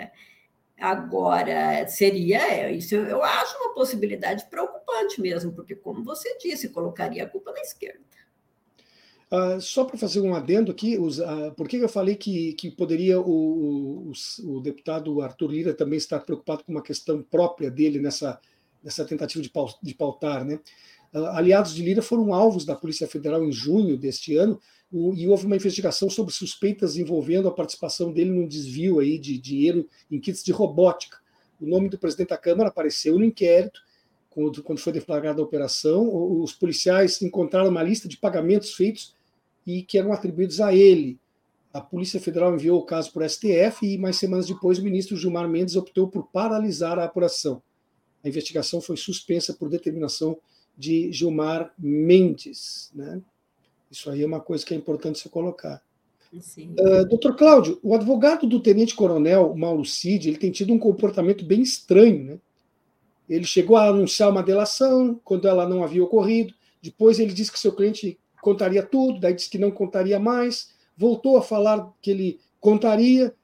[0.00, 0.12] é.
[0.78, 7.24] Agora, seria é, isso, eu acho uma possibilidade preocupante mesmo, porque, como você disse, colocaria
[7.24, 8.00] a culpa na esquerda.
[9.30, 12.70] Uh, só para fazer um adendo aqui, os, uh, por que eu falei que, que
[12.70, 14.12] poderia o, o,
[14.44, 18.38] o, deputado Arthur Lira também estar preocupado com uma questão própria dele nessa,
[18.84, 19.50] nessa tentativa de,
[19.82, 20.44] de pautar?
[20.44, 20.60] Né?
[21.12, 24.60] Uh, aliados de Lira foram alvos da Polícia Federal em junho deste ano
[24.92, 29.36] o, e houve uma investigação sobre suspeitas envolvendo a participação dele num desvio aí de
[29.38, 31.18] dinheiro em kits de robótica.
[31.60, 33.80] O nome do presidente da Câmara apareceu no inquérito,
[34.30, 36.42] quando foi deflagrada a operação.
[36.42, 39.15] Os policiais encontraram uma lista de pagamentos feitos
[39.66, 41.18] e que eram atribuídos a ele.
[41.72, 45.16] A Polícia Federal enviou o caso para o STF e, mais semanas depois, o ministro
[45.16, 47.60] Gilmar Mendes optou por paralisar a apuração.
[48.24, 50.38] A investigação foi suspensa por determinação
[50.76, 52.90] de Gilmar Mendes.
[52.94, 53.20] Né?
[53.90, 55.82] Isso aí é uma coisa que é importante se colocar.
[56.32, 61.62] Uh, doutor Cláudio, o advogado do tenente-coronel Mauro Cid ele tem tido um comportamento bem
[61.62, 62.24] estranho.
[62.24, 62.38] Né?
[63.28, 66.54] Ele chegou a anunciar uma delação quando ela não havia ocorrido.
[66.82, 71.36] Depois ele disse que seu cliente contaria tudo, daí disse que não contaria mais, voltou
[71.36, 73.34] a falar que ele contaria.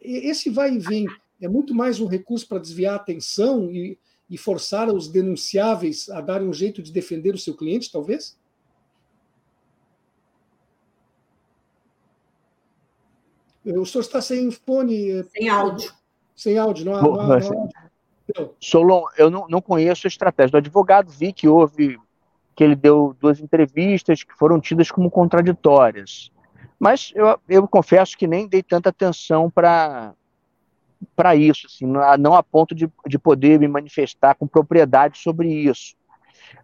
[0.00, 1.06] Esse vai e vem
[1.40, 3.96] é muito mais um recurso para desviar a atenção e,
[4.28, 8.36] e forçar os denunciáveis a darem um jeito de defender o seu cliente, talvez?
[13.64, 15.22] O senhor está sem fone.
[15.24, 15.92] Sem áudio.
[16.34, 17.70] Sem áudio, não há, não há, não
[18.38, 18.50] há...
[18.60, 21.96] Solon, eu não, não conheço a estratégia do advogado, vi que houve
[22.56, 26.32] que ele deu duas entrevistas que foram tidas como contraditórias.
[26.80, 30.14] Mas eu, eu confesso que nem dei tanta atenção para
[31.14, 31.86] para isso, assim,
[32.18, 35.94] não a ponto de, de poder me manifestar com propriedade sobre isso.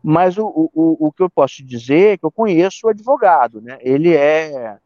[0.03, 3.78] Mas o, o, o que eu posso dizer é que eu conheço o advogado, né?
[3.82, 4.78] Ele é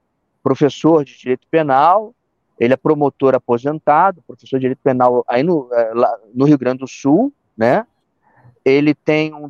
[0.43, 2.13] professor de direito penal,
[2.59, 6.89] ele é promotor aposentado, professor de direito penal aí no, lá, no Rio Grande do
[6.89, 7.87] Sul, né?
[8.65, 9.49] Ele tem um,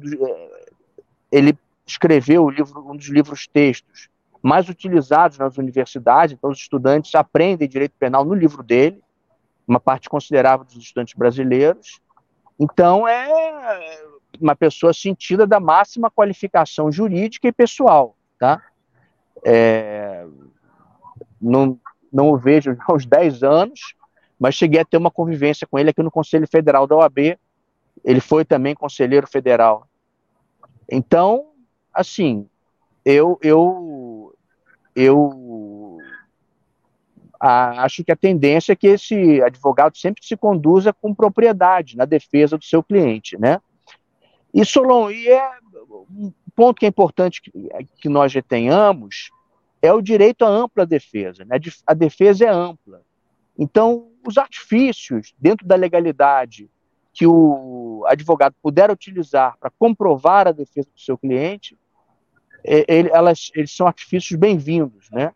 [1.30, 4.08] ele escreveu o livro, um dos livros textos
[4.42, 9.02] mais utilizados nas universidades, então os estudantes aprendem direito penal no livro dele,
[9.66, 12.00] uma parte considerável dos estudantes brasileiros.
[12.58, 13.98] Então é
[14.40, 18.62] uma pessoa sentida da máxima qualificação jurídica e pessoal, tá?
[19.44, 20.26] É,
[21.40, 21.78] não,
[22.12, 23.94] não o vejo há uns 10 anos,
[24.38, 27.36] mas cheguei a ter uma convivência com ele aqui no Conselho Federal da OAB.
[28.04, 29.88] Ele foi também conselheiro federal
[30.90, 31.50] então,
[31.92, 32.48] assim,
[33.04, 34.34] eu eu
[34.94, 35.98] eu
[37.38, 42.56] acho que a tendência é que esse advogado sempre se conduza com propriedade na defesa
[42.56, 43.60] do seu cliente, né?
[44.54, 45.50] E Solon, e é
[46.54, 47.52] ponto que é importante que,
[47.98, 49.30] que nós retenhamos
[49.82, 51.44] é o direito à ampla defesa.
[51.44, 51.58] Né?
[51.86, 53.02] A defesa é ampla.
[53.58, 56.70] Então, os artifícios dentro da legalidade
[57.16, 61.78] que o advogado puder utilizar para comprovar a defesa do seu cliente,
[62.62, 65.32] ele, elas, eles são artifícios bem-vindos, né?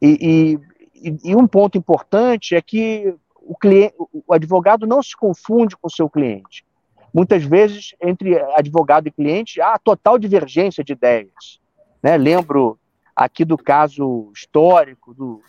[0.00, 0.56] E,
[0.94, 5.88] e, e, um ponto importante é que o, cliente, o advogado não se confunde com
[5.88, 6.64] o seu cliente.
[7.12, 11.60] Muitas vezes, entre advogado e cliente, há total divergência de ideias.
[12.00, 12.16] Né?
[12.16, 12.78] Lembro
[13.16, 15.42] aqui do caso histórico do,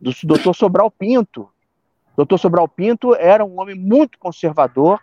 [0.00, 0.54] do Dr.
[0.54, 1.48] Sobral Pinto.
[2.16, 2.38] Dr.
[2.38, 5.00] Sobral Pinto era um homem muito conservador.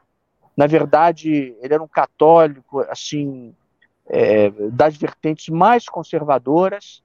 [0.55, 3.53] Na verdade, ele era um católico, assim,
[4.07, 7.03] é, das vertentes mais conservadoras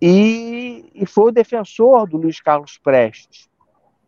[0.00, 3.48] e, e, foi o defensor do Luiz Carlos Prestes.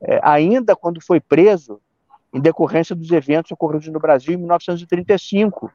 [0.01, 1.81] É, ainda quando foi preso,
[2.33, 5.71] em decorrência dos eventos ocorridos no Brasil em 1935,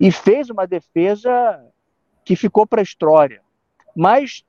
[0.00, 1.62] e fez uma defesa
[2.24, 3.42] que ficou para a história.
[3.94, 4.44] Mas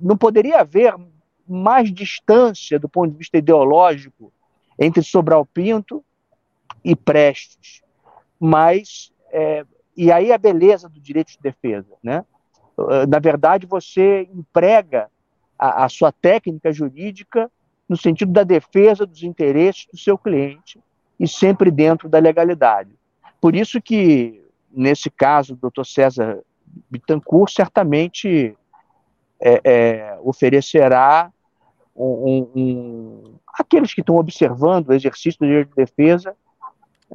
[0.00, 0.94] não poderia haver
[1.50, 4.32] mais distância do ponto de vista ideológico
[4.78, 6.04] entre Sobral Pinto
[6.84, 7.82] e Prestes.
[8.38, 9.64] Mas, é,
[9.96, 12.24] e aí a beleza do direito de defesa, né?
[13.08, 15.10] Na verdade, você emprega
[15.58, 17.50] a, a sua técnica jurídica
[17.86, 20.80] no sentido da defesa dos interesses do seu cliente
[21.18, 22.94] e sempre dentro da legalidade.
[23.40, 26.40] Por isso que, nesse caso, o doutor César
[26.88, 28.56] Bittencourt certamente
[29.40, 31.30] é, é, oferecerá
[32.00, 36.34] um, um, aqueles que estão observando o exercício do direito de defesa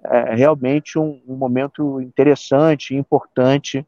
[0.04, 3.86] é, realmente um, um momento interessante, importante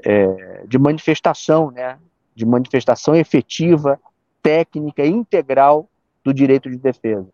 [0.00, 1.98] é, de manifestação, né,
[2.34, 4.00] de manifestação efetiva,
[4.42, 5.88] técnica integral
[6.24, 7.28] do direito de defesa.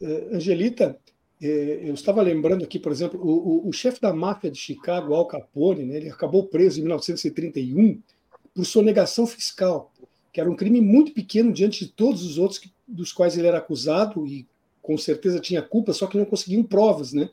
[0.00, 0.98] Uh, Angelita,
[1.42, 5.14] eh, eu estava lembrando aqui, por exemplo, o, o, o, chefe da máfia de Chicago,
[5.14, 8.00] Al Capone, né, ele acabou preso em 1931
[8.54, 9.92] por sonegação fiscal,
[10.32, 13.46] que era um crime muito pequeno diante de todos os outros que, dos quais ele
[13.46, 14.46] era acusado e
[14.82, 17.30] com certeza tinha culpa, só que não conseguiam provas, né?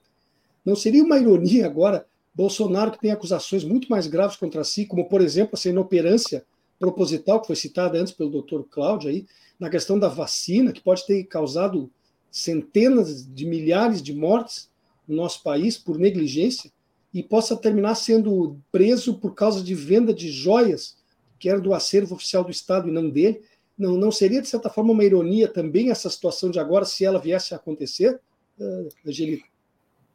[0.65, 5.09] Não seria uma ironia agora Bolsonaro que tem acusações muito mais graves contra si, como
[5.09, 6.45] por exemplo essa inoperância
[6.77, 8.61] proposital que foi citada antes pelo Dr.
[8.69, 9.25] Cláudio aí,
[9.59, 11.89] na questão da vacina, que pode ter causado
[12.29, 14.69] centenas de milhares de mortes
[15.07, 16.71] no nosso país por negligência
[17.13, 20.96] e possa terminar sendo preso por causa de venda de joias
[21.39, 23.41] que era do acervo oficial do Estado e não dele.
[23.77, 27.19] Não, não seria, de certa forma, uma ironia também essa situação de agora, se ela
[27.19, 28.19] viesse a acontecer,
[28.59, 29.45] uh, Angelita?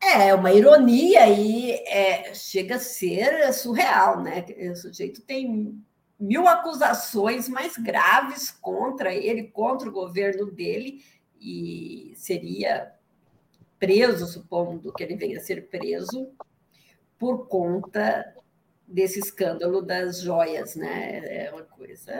[0.03, 4.45] É, uma ironia e é, chega a ser surreal, né?
[4.73, 5.81] O sujeito tem
[6.19, 11.05] mil acusações mais graves contra ele, contra o governo dele,
[11.41, 12.93] e seria
[13.79, 16.31] preso, supondo que ele venha a ser preso,
[17.17, 18.35] por conta
[18.93, 21.47] desse escândalo das joias, né?
[21.47, 22.13] É uma coisa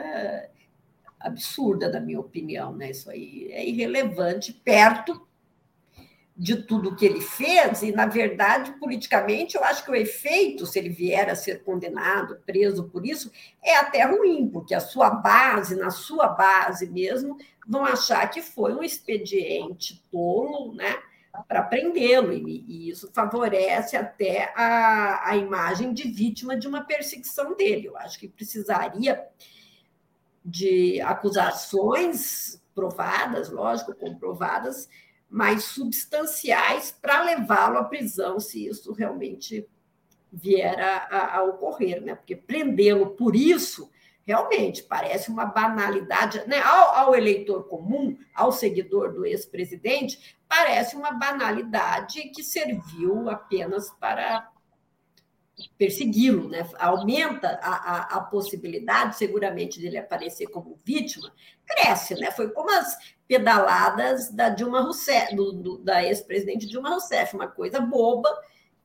[1.19, 2.91] absurda, na minha opinião, né?
[2.91, 5.25] Isso aí é irrelevante perto
[6.35, 10.79] de tudo que ele fez, e, na verdade, politicamente, eu acho que o efeito, se
[10.79, 13.31] ele vier a ser condenado, preso por isso,
[13.63, 18.73] é até ruim, porque a sua base, na sua base mesmo, vão achar que foi
[18.73, 20.97] um expediente tolo, né?
[21.47, 27.55] Para prendê-lo, e, e, isso favorece até a, a imagem de vítima de uma perseguição
[27.55, 27.87] dele.
[27.87, 29.27] Eu acho que precisaria
[30.45, 34.87] de acusações provadas, lógico, comprovadas,
[35.29, 39.67] mais substanciais para levá-lo à prisão, se isso realmente
[40.31, 42.13] vier a, a ocorrer, né?
[42.13, 43.89] Porque prendê-lo por isso
[44.25, 46.59] realmente parece uma banalidade, né?
[46.61, 54.49] Ao, ao eleitor comum, ao seguidor do ex-presidente, parece uma banalidade que serviu apenas para
[55.77, 56.67] persegui-lo, né?
[56.79, 61.31] aumenta a, a, a, possibilidade, seguramente, dele aparecer como vítima,
[61.65, 62.31] cresce, né?
[62.31, 62.97] Foi como as
[63.27, 68.29] pedaladas da Dilma Rousseff, do, do, da ex-presidente Dilma Rousseff, uma coisa boba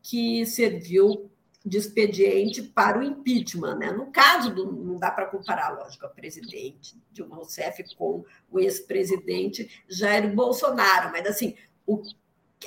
[0.02, 1.30] que serviu
[1.68, 3.92] de expediente para o impeachment, né?
[3.92, 9.84] No caso do, não dá para comparar, lógico, a presidente Dilma Rousseff com o ex-presidente
[9.88, 11.54] Jair Bolsonaro, mas assim,
[11.86, 12.02] o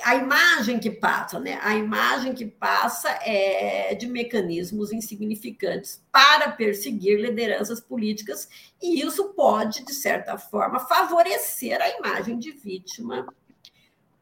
[0.00, 1.58] a imagem que passa, né?
[1.62, 8.48] A imagem que passa é de mecanismos insignificantes para perseguir lideranças políticas,
[8.80, 13.26] e isso pode, de certa forma, favorecer a imagem de vítima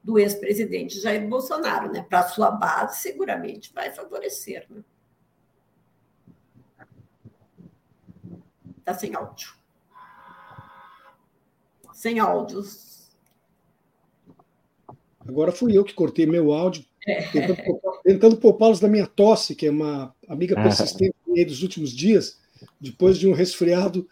[0.02, 2.04] do ex-presidente Jair Bolsonaro, né?
[2.08, 4.82] Para sua base, seguramente vai favorecer, né?
[8.78, 9.54] Está sem áudio.
[11.92, 13.10] Sem áudios.
[15.20, 16.84] Agora fui eu que cortei meu áudio,
[17.32, 21.14] tentando colocar tentando poupá-los da minha tosse, que é uma amiga persistente
[21.46, 22.40] dos últimos dias,
[22.80, 24.08] depois de um resfriado.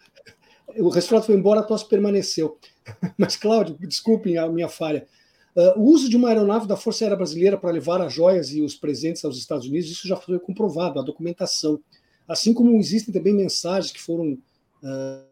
[0.77, 2.57] O resfriado foi embora, a tosse permaneceu.
[3.17, 5.07] Mas, Cláudio, desculpem a minha falha.
[5.55, 8.61] Uh, o uso de uma aeronave da Força Aérea Brasileira para levar as joias e
[8.61, 11.79] os presentes aos Estados Unidos, isso já foi comprovado, a documentação.
[12.27, 14.37] Assim como existem também mensagens que foram
[14.83, 15.29] uh,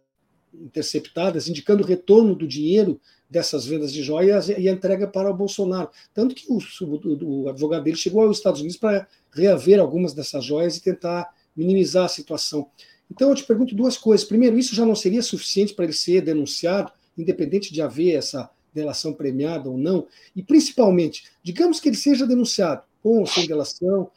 [0.53, 2.99] interceptadas, indicando o retorno do dinheiro
[3.29, 5.89] dessas vendas de joias e a entrega para o Bolsonaro.
[6.13, 10.43] Tanto que o, o, o advogado dele chegou aos Estados Unidos para reaver algumas dessas
[10.43, 12.69] joias e tentar minimizar a situação.
[13.11, 14.25] Então eu te pergunto duas coisas.
[14.25, 19.13] Primeiro, isso já não seria suficiente para ele ser denunciado, independente de haver essa delação
[19.13, 20.07] premiada ou não?
[20.35, 24.09] E principalmente, digamos que ele seja denunciado com ou sem delação,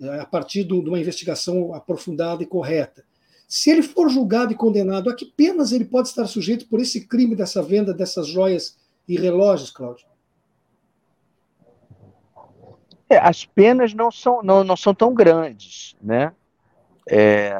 [0.00, 3.04] eh, a partir de uma investigação aprofundada e correta.
[3.46, 7.06] Se ele for julgado e condenado, a que penas ele pode estar sujeito por esse
[7.06, 8.76] crime dessa venda dessas joias
[9.08, 10.06] e relógios, Cláudio?
[13.08, 16.32] É, as penas não são, não, não são tão grandes, né?
[17.08, 17.56] É,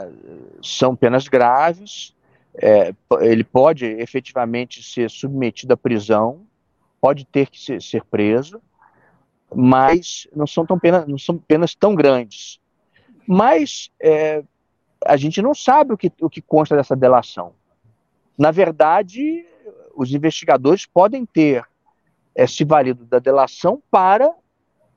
[0.63, 2.15] são penas graves.
[2.61, 6.43] É, ele pode efetivamente ser submetido à prisão,
[7.01, 8.61] pode ter que ser, ser preso,
[9.55, 12.61] mas não são, tão penas, não são penas tão grandes.
[13.27, 14.43] Mas é,
[15.05, 17.53] a gente não sabe o que, o que consta dessa delação.
[18.37, 19.47] Na verdade,
[19.95, 21.65] os investigadores podem ter
[22.35, 24.33] é, se valido da delação para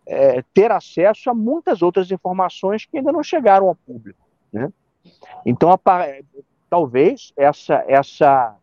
[0.06, 4.20] é, ter acesso a muitas outras informações que ainda não chegaram ao público.
[4.52, 4.72] Né?
[5.46, 5.80] Então, a,
[6.70, 8.56] talvez essa, essa,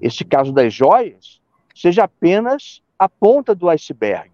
[0.00, 1.40] esse caso das joias
[1.76, 4.32] seja apenas a ponta do iceberg,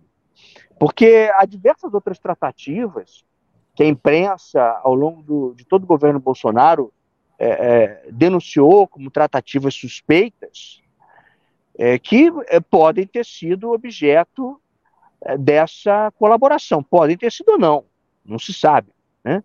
[0.78, 3.24] porque há diversas outras tratativas
[3.74, 6.92] que a imprensa, ao longo do, de todo o governo Bolsonaro,
[7.38, 10.80] é, é, denunciou como tratativas suspeitas,
[11.76, 14.60] é, que é, podem ter sido objeto
[15.22, 16.82] é, dessa colaboração.
[16.82, 17.84] Podem ter sido ou não,
[18.24, 18.90] não se sabe.
[19.24, 19.42] Né?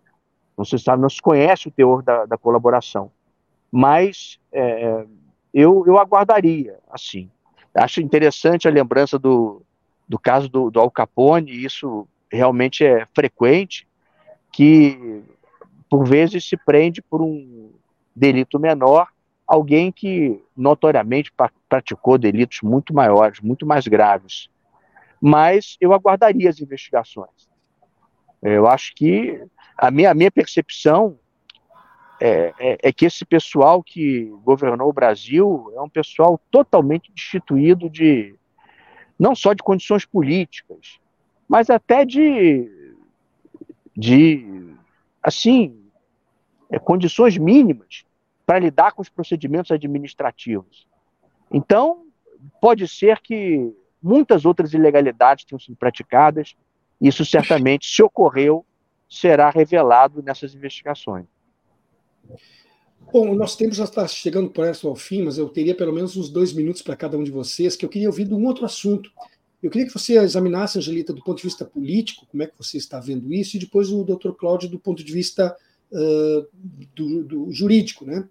[0.56, 3.10] Não se sabe, não se conhece o teor da, da colaboração.
[3.72, 5.04] Mas é,
[5.52, 7.30] eu, eu aguardaria, assim.
[7.78, 9.62] Acho interessante a lembrança do,
[10.08, 13.86] do caso do, do Al Capone, isso realmente é frequente,
[14.52, 15.22] que
[15.88, 17.70] por vezes se prende por um
[18.14, 19.08] delito menor
[19.46, 21.32] alguém que notoriamente
[21.68, 24.50] praticou delitos muito maiores, muito mais graves.
[25.20, 27.48] Mas eu aguardaria as investigações.
[28.42, 29.42] Eu acho que
[29.76, 31.18] a minha, a minha percepção
[32.20, 37.88] é, é, é, que esse pessoal que governou o Brasil é um pessoal totalmente destituído
[37.88, 38.34] de
[39.18, 40.98] não só de condições políticas,
[41.48, 42.78] mas até de
[43.98, 44.76] de,
[45.20, 45.76] assim,
[46.70, 48.04] é, condições mínimas
[48.46, 50.86] para lidar com os procedimentos administrativos.
[51.50, 52.04] Então,
[52.60, 56.54] pode ser que muitas outras ilegalidades tenham sido praticadas,
[57.00, 58.64] isso certamente, se ocorreu,
[59.10, 61.26] será revelado nessas investigações.
[63.12, 66.28] Bom, nosso tempo já está chegando perto ao fim, mas eu teria pelo menos uns
[66.28, 69.10] dois minutos para cada um de vocês, que eu queria ouvir de um outro assunto,
[69.62, 72.76] eu queria que você examinasse, Angelita, do ponto de vista político, como é que você
[72.76, 75.56] está vendo isso, e depois o doutor Cláudio do ponto de vista
[75.90, 76.46] uh,
[76.94, 78.04] do, do, jurídico.
[78.04, 78.28] Né?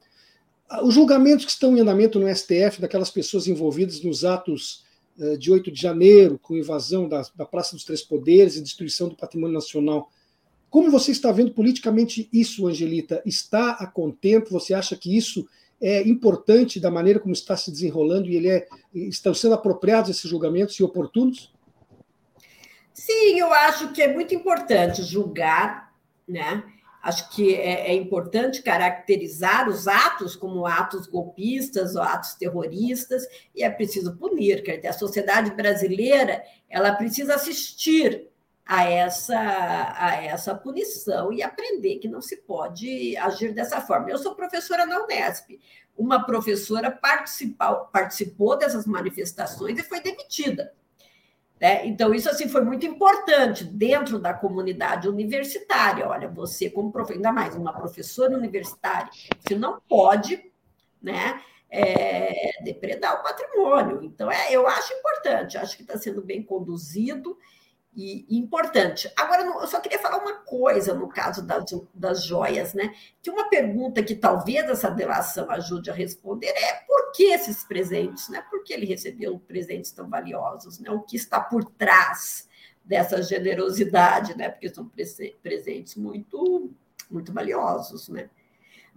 [0.84, 4.86] Os julgamentos que estão em andamento no STF daquelas pessoas envolvidas nos atos
[5.18, 9.10] uh, de 8 de janeiro, com invasão da, da Praça dos Três Poderes e destruição
[9.10, 10.10] do patrimônio nacional,
[10.78, 13.20] como você está vendo politicamente isso, Angelita?
[13.26, 14.52] Está a contento?
[14.52, 15.50] Você acha que isso
[15.82, 20.30] é importante da maneira como está se desenrolando e ele é, estão sendo apropriados esses
[20.30, 21.52] julgamentos e oportunos?
[22.94, 25.96] Sim, eu acho que é muito importante julgar,
[26.28, 26.64] né?
[27.02, 33.24] Acho que é, é importante caracterizar os atos como atos golpistas ou atos terroristas
[33.56, 34.62] e é preciso punir.
[34.62, 38.28] Quer dizer, a sociedade brasileira ela precisa assistir
[38.68, 39.40] a essa,
[39.96, 44.10] a essa punição e aprender que não se pode agir dessa forma.
[44.10, 45.58] Eu sou professora na Unesp.
[45.98, 50.74] Uma professora participou, dessas manifestações e foi demitida.
[51.60, 51.88] Né?
[51.88, 56.08] Então, isso assim foi muito importante dentro da comunidade universitária.
[56.08, 59.10] Olha, você, como professor, ainda mais uma professora universitária,
[59.40, 60.52] você não pode
[61.02, 64.04] né, é, depredar o patrimônio.
[64.04, 67.38] Então, é, eu acho importante, acho que está sendo bem conduzido
[67.98, 69.12] e, importante.
[69.18, 72.94] Agora, eu só queria falar uma coisa no caso das, das joias, né?
[73.24, 78.30] Que uma pergunta que talvez essa delação ajude a responder é por que esses presentes,
[78.30, 78.44] né?
[78.52, 80.92] Por que ele recebeu presentes tão valiosos, né?
[80.92, 82.48] O que está por trás
[82.86, 84.50] dessa generosidade, né?
[84.50, 84.88] Porque são
[85.42, 86.72] presentes muito,
[87.10, 88.30] muito valiosos, né?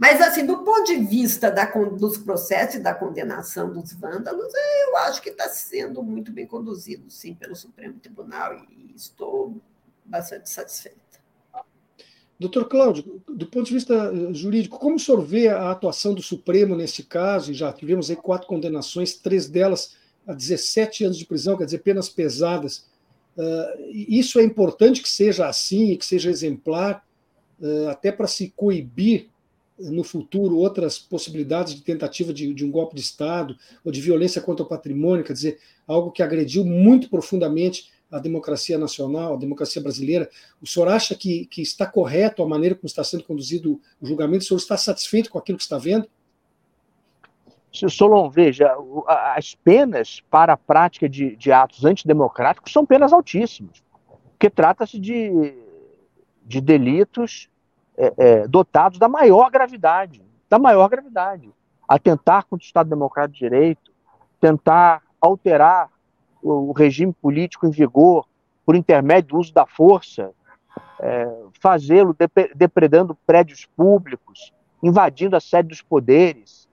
[0.01, 4.51] Mas, assim, do ponto de vista da, dos processos e da condenação dos vândalos,
[4.87, 9.61] eu acho que está sendo muito bem conduzido, sim, pelo Supremo Tribunal e estou
[10.03, 10.99] bastante satisfeita.
[12.39, 17.03] Doutor Cláudio, do ponto de vista eh, jurídico, como vê a atuação do Supremo nesse
[17.03, 17.51] caso?
[17.51, 19.97] E já tivemos aí quatro condenações, três delas
[20.27, 22.87] a 17 anos de prisão, quer dizer, penas pesadas.
[23.37, 27.07] Uh, isso é importante que seja assim, que seja exemplar,
[27.61, 29.29] uh, até para se coibir
[29.83, 34.41] no futuro outras possibilidades de tentativa de, de, um golpe de Estado ou de violência
[34.41, 39.81] contra o patrimônio, quer dizer, algo que agrediu muito profundamente a democracia nacional, a democracia
[39.81, 40.29] brasileira.
[40.61, 44.43] O senhor acha que, que está correto a maneira como está sendo conduzido o julgamento?
[44.43, 46.09] O senhor está satisfeito com aquilo que está vendo?
[47.73, 48.75] Solon, veja,
[49.37, 53.81] as penas para a prática de, de atos antidemocráticos são penas altíssimas,
[54.31, 55.55] porque trata-se de,
[56.45, 57.49] de delitos
[58.01, 61.51] é, é, dotados da maior gravidade, da maior gravidade.
[61.87, 63.93] Atentar contra o Estado Democrático de Direito,
[64.41, 65.91] tentar alterar
[66.43, 68.27] o, o regime político em vigor
[68.65, 70.33] por intermédio do uso da força,
[71.01, 71.29] é,
[71.61, 72.17] fazê-lo
[72.55, 76.69] depredando prédios públicos, invadindo a sede dos poderes,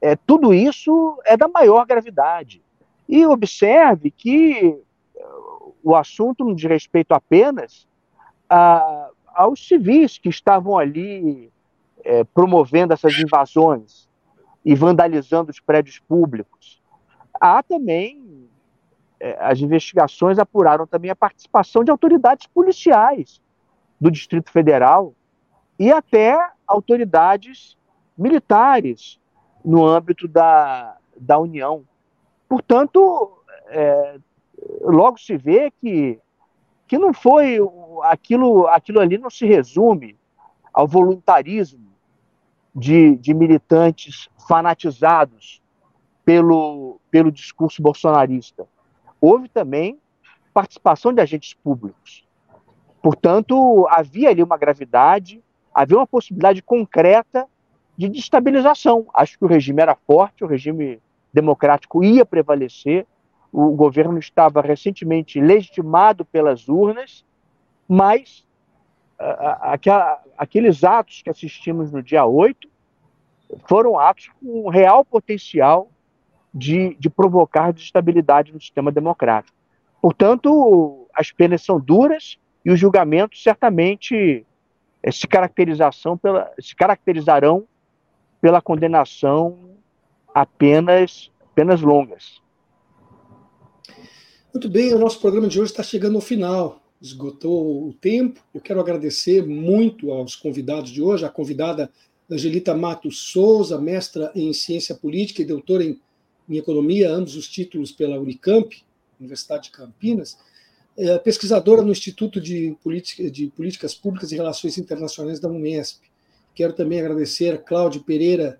[0.00, 2.62] é, tudo isso é da maior gravidade.
[3.08, 4.82] E observe que
[5.84, 7.86] o assunto não diz respeito apenas
[8.48, 11.52] a, aos civis que estavam ali
[12.04, 14.08] é, promovendo essas invasões
[14.64, 16.82] e vandalizando os prédios públicos.
[17.40, 18.48] Há também,
[19.20, 23.40] é, as investigações apuraram também a participação de autoridades policiais
[24.00, 25.14] do Distrito Federal
[25.78, 27.76] e até autoridades
[28.16, 29.20] militares
[29.64, 31.84] no âmbito da, da União.
[32.48, 34.18] Portanto, é,
[34.82, 36.18] logo se vê que,
[36.86, 37.60] que não foi
[38.02, 40.16] aquilo, aquilo ali não se resume
[40.72, 41.92] ao voluntarismo
[42.74, 45.62] de, de militantes fanatizados
[46.24, 48.66] pelo, pelo discurso bolsonarista.
[49.20, 49.98] Houve também
[50.52, 52.26] participação de agentes públicos.
[53.02, 55.42] Portanto, havia ali uma gravidade,
[55.74, 57.46] havia uma possibilidade concreta
[57.96, 59.06] de destabilização.
[59.12, 61.00] Acho que o regime era forte, o regime
[61.32, 63.06] democrático ia prevalecer,
[63.52, 67.24] o governo estava recentemente legitimado pelas urnas,
[67.88, 68.44] mas
[70.36, 72.68] aqueles atos que assistimos no dia 8
[73.66, 75.88] foram atos com real potencial
[76.52, 79.56] de, de provocar desestabilidade no sistema democrático.
[80.00, 84.46] Portanto, as penas são duras e os julgamentos certamente
[85.02, 87.66] eh, se, caracterização pela, se caracterizarão
[88.40, 89.76] pela condenação
[90.34, 92.42] a penas, penas longas.
[94.52, 96.83] Muito bem, o nosso programa de hoje está chegando ao final.
[97.04, 98.40] Esgotou o tempo.
[98.54, 101.90] Eu quero agradecer muito aos convidados de hoje, a convidada
[102.30, 106.00] Angelita Matos Souza, mestra em ciência política e doutora em,
[106.48, 108.82] em economia, ambos os títulos pela Unicamp,
[109.20, 110.38] Universidade de Campinas,
[110.96, 116.04] é pesquisadora no Instituto de, Política, de Políticas Públicas e Relações Internacionais da Unesp.
[116.54, 118.58] Quero também agradecer a Cláudio Pereira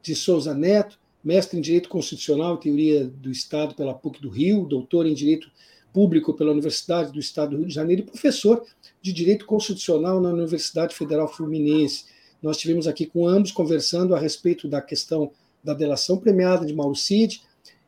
[0.00, 4.64] de Souza Neto, mestre em Direito Constitucional e Teoria do Estado pela PUC do Rio,
[4.64, 5.50] doutor em Direito
[5.92, 8.64] Público pela Universidade do Estado do Rio de Janeiro e professor
[9.00, 12.06] de Direito Constitucional na Universidade Federal Fluminense.
[12.42, 15.30] Nós tivemos aqui com ambos conversando a respeito da questão
[15.62, 17.42] da delação premiada de Mauro Cid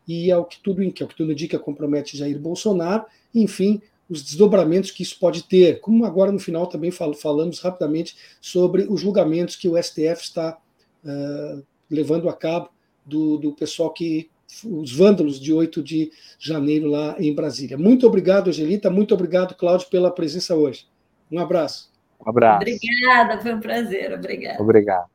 [0.07, 5.03] e ao que tudo, ao que tudo indica compromete Jair Bolsonaro, enfim, os desdobramentos que
[5.03, 9.83] isso pode ter, como agora no final também falamos rapidamente sobre os julgamentos que o
[9.83, 10.59] STF está
[11.05, 12.69] uh, levando a cabo
[13.05, 14.29] do, do pessoal que
[14.65, 17.77] os vândalos de 8 de janeiro lá em Brasília.
[17.77, 20.87] Muito obrigado, Angelita, muito obrigado, Cláudio, pela presença hoje.
[21.31, 21.93] Um abraço.
[22.25, 22.63] Um abraço.
[22.63, 24.61] Obrigada, foi um prazer, obrigado.
[24.61, 25.15] Obrigado.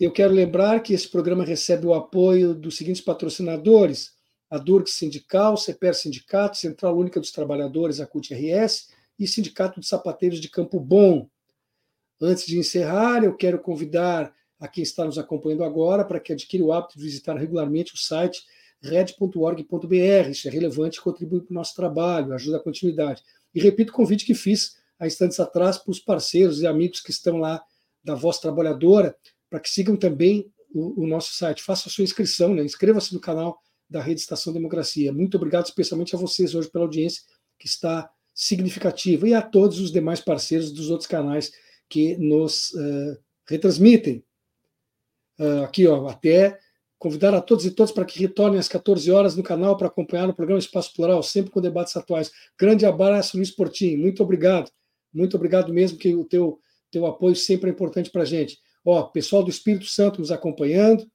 [0.00, 4.14] Eu quero lembrar que esse programa recebe o apoio dos seguintes patrocinadores:
[4.48, 10.40] a Durg Sindical, CEPER Sindicato, Central Única dos Trabalhadores, a CUT-RS e Sindicato de Sapateiros
[10.40, 11.28] de Campo Bom.
[12.20, 16.64] Antes de encerrar, eu quero convidar a quem está nos acompanhando agora para que adquira
[16.64, 18.42] o hábito de visitar regularmente o site
[18.80, 20.30] red.org.br.
[20.30, 23.22] Isso é relevante e contribui para o nosso trabalho, ajuda a continuidade.
[23.54, 27.10] E repito o convite que fiz há instantes atrás para os parceiros e amigos que
[27.10, 27.62] estão lá
[28.02, 29.16] da Voz Trabalhadora,
[29.50, 31.62] para que sigam também o, o nosso site.
[31.62, 32.62] Faça a sua inscrição, né?
[32.62, 35.12] inscreva-se no canal da Rede Estação Democracia.
[35.12, 37.22] Muito obrigado especialmente a vocês hoje pela audiência
[37.58, 41.50] que está significativa e a todos os demais parceiros dos outros canais
[41.88, 44.22] que nos uh, retransmitem.
[45.38, 46.58] Uh, aqui, ó, até
[46.98, 50.28] convidar a todos e todas para que retornem às 14 horas no canal para acompanhar
[50.28, 52.30] o programa Espaço Plural, sempre com debates atuais.
[52.58, 53.98] Grande abraço, Luiz Portinho.
[53.98, 54.70] Muito obrigado.
[55.12, 56.60] Muito obrigado mesmo, que o teu,
[56.90, 58.58] teu apoio sempre é importante para a gente.
[58.84, 61.08] Ó, pessoal do Espírito Santo nos acompanhando,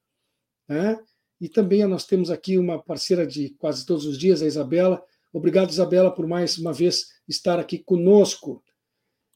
[0.67, 0.97] né?
[1.39, 5.03] E também nós temos aqui uma parceira de quase todos os dias, a Isabela.
[5.33, 8.63] Obrigado, Isabela, por mais uma vez estar aqui conosco.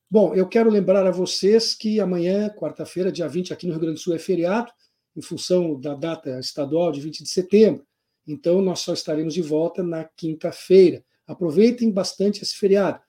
[0.09, 3.95] Bom, eu quero lembrar a vocês que amanhã, quarta-feira, dia 20, aqui no Rio Grande
[3.95, 4.71] do Sul é feriado,
[5.13, 7.85] em função da data estadual de 20 de setembro.
[8.25, 11.03] Então, nós só estaremos de volta na quinta-feira.
[11.27, 13.01] Aproveitem bastante esse feriado.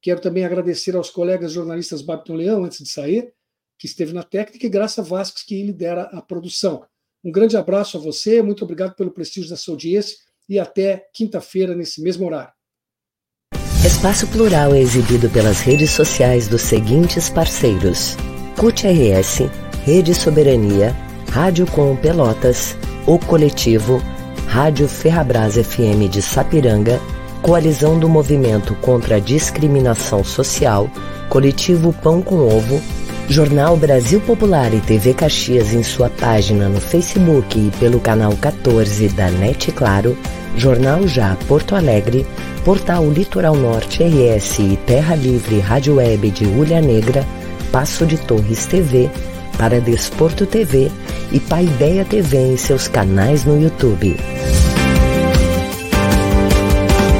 [0.00, 3.30] Quero também agradecer aos colegas jornalistas Babiton Leão, antes de sair,
[3.76, 6.82] que esteve na técnica, e Graça Vasques, que lidera a produção.
[7.22, 10.16] Um grande abraço a você, muito obrigado pelo prestígio da sua audiência
[10.48, 12.57] e até quinta-feira, nesse mesmo horário.
[13.88, 18.18] Espaço Plural é exibido pelas redes sociais dos seguintes parceiros:
[18.54, 19.44] CUT RS,
[19.82, 20.94] Rede Soberania,
[21.32, 22.76] Rádio Com Pelotas,
[23.06, 24.02] O Coletivo,
[24.46, 27.00] Rádio Ferrabras FM de Sapiranga,
[27.40, 30.90] Coalizão do Movimento contra a Discriminação Social,
[31.30, 32.82] Coletivo Pão com Ovo,
[33.26, 39.08] Jornal Brasil Popular e TV Caxias em sua página no Facebook e pelo canal 14
[39.08, 40.14] da NET Claro,
[40.56, 42.26] Jornal Já Porto Alegre,
[42.64, 47.24] Portal Litoral Norte RS e Terra Livre Rádio Web de Ulha Negra,
[47.70, 49.10] Passo de Torres TV,
[49.56, 50.90] para Desporto TV
[51.32, 54.16] e Paideia TV em seus canais no YouTube.